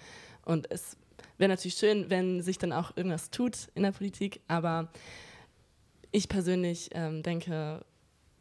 [0.45, 0.97] Und es
[1.37, 4.89] wäre natürlich schön, wenn sich dann auch irgendwas tut in der Politik, aber
[6.11, 7.83] ich persönlich ähm, denke,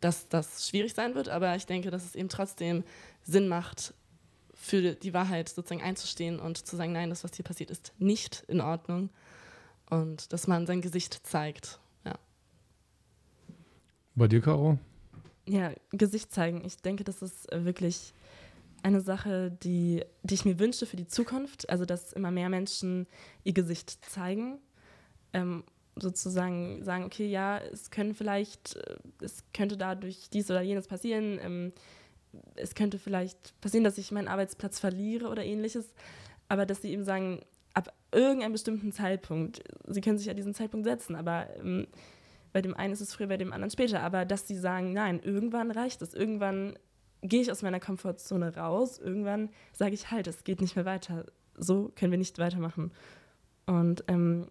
[0.01, 2.85] dass das schwierig sein wird, aber ich denke, dass es eben trotzdem
[3.23, 3.95] Sinn macht,
[4.55, 8.45] für die Wahrheit sozusagen einzustehen und zu sagen, nein, das, was hier passiert, ist nicht
[8.47, 9.11] in Ordnung.
[9.91, 11.81] Und dass man sein Gesicht zeigt.
[12.05, 12.15] Ja.
[14.15, 14.79] Bei dir, Caro?
[15.47, 16.65] Ja, Gesicht zeigen.
[16.65, 18.15] Ich denke, das ist wirklich
[18.83, 21.69] eine Sache, die, die ich mir wünsche für die Zukunft.
[21.71, 23.07] Also, dass immer mehr Menschen
[23.45, 24.59] ihr Gesicht zeigen.
[25.33, 25.65] Ähm,
[25.97, 31.39] sozusagen sagen, okay, ja, es können vielleicht, äh, es könnte dadurch dies oder jenes passieren.
[31.43, 31.73] Ähm,
[32.57, 35.93] es könnte vielleicht passieren, dass ich meinen Arbeitsplatz verliere oder ähnliches.
[36.49, 37.41] Aber dass sie eben sagen,
[37.75, 41.87] ab irgendeinem bestimmten Zeitpunkt, sie können sich ja diesen Zeitpunkt setzen, aber ähm,
[42.53, 44.03] bei dem einen ist es früher, bei dem anderen später.
[44.03, 46.79] Aber dass sie sagen, nein, irgendwann reicht es, irgendwann
[47.23, 51.27] gehe ich aus meiner Komfortzone raus, irgendwann sage ich halt, es geht nicht mehr weiter.
[51.57, 52.93] So können wir nicht weitermachen.
[53.67, 54.49] Und ähm,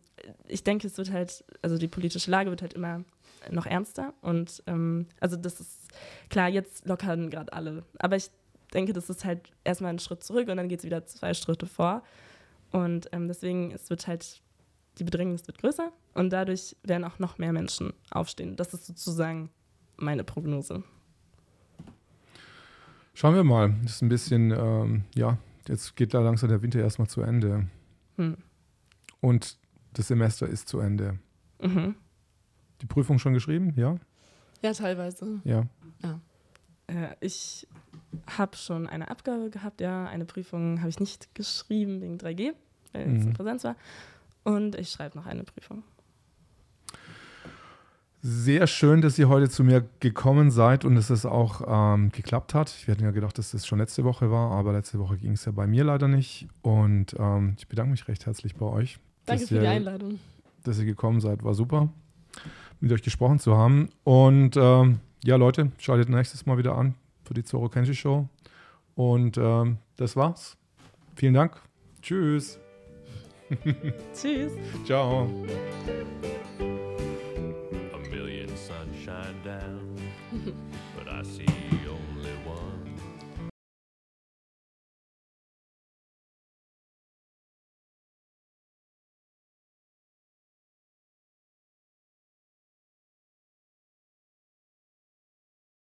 [0.48, 3.04] ich denke, es wird halt, also die politische Lage wird halt immer
[3.50, 4.14] noch ernster.
[4.22, 5.90] Und ähm, also das ist
[6.30, 7.84] klar, jetzt lockern gerade alle.
[8.00, 8.30] Aber ich
[8.74, 11.66] denke, das ist halt erstmal ein Schritt zurück und dann geht es wieder zwei Schritte
[11.66, 12.04] vor.
[12.72, 14.42] Und ähm, deswegen, es wird halt,
[14.98, 18.56] die Bedrängnis wird größer und dadurch werden auch noch mehr Menschen aufstehen.
[18.56, 19.50] Das ist sozusagen
[19.98, 20.84] meine Prognose.
[23.14, 23.76] Schauen wir mal.
[23.84, 25.38] Das ist ein bisschen, ähm, ja,
[25.68, 27.68] jetzt geht da langsam der Winter erstmal zu Ende.
[28.18, 28.38] Hm.
[29.20, 29.58] Und
[29.94, 31.20] das Semester ist zu Ende.
[31.62, 31.96] Mhm.
[32.82, 33.98] Die Prüfung schon geschrieben, ja?
[34.62, 35.42] Ja, teilweise.
[35.44, 35.68] Ja.
[36.02, 36.20] ja.
[36.88, 37.68] Äh, ich
[38.38, 40.06] habe schon eine Abgabe gehabt, ja.
[40.06, 42.54] Eine Prüfung habe ich nicht geschrieben wegen 3G,
[42.94, 43.16] weil mhm.
[43.18, 43.76] es in Präsenz war.
[44.44, 45.84] Und ich schreibe noch eine Prüfung.
[48.24, 52.54] Sehr schön, dass ihr heute zu mir gekommen seid und dass es auch ähm, geklappt
[52.54, 52.70] hat.
[52.70, 55.46] Ich hätte ja gedacht, dass das schon letzte Woche war, aber letzte Woche ging es
[55.46, 56.48] ja bei mir leider nicht.
[56.62, 59.00] Und ähm, ich bedanke mich recht herzlich bei euch.
[59.26, 60.20] Danke für ihr, die Einladung.
[60.64, 61.90] Dass ihr gekommen seid, war super,
[62.80, 63.90] mit euch gesprochen zu haben.
[64.04, 66.94] Und ähm, ja, Leute, schaltet nächstes Mal wieder an
[67.24, 68.30] für die Zoro Kenshi Show.
[68.94, 70.58] Und ähm, das war's.
[71.16, 71.60] Vielen Dank.
[72.04, 72.60] Tschüss.
[74.14, 74.54] Tschüss.
[74.86, 75.28] Ciao.
[80.98, 81.46] but I see
[81.90, 82.11] only one.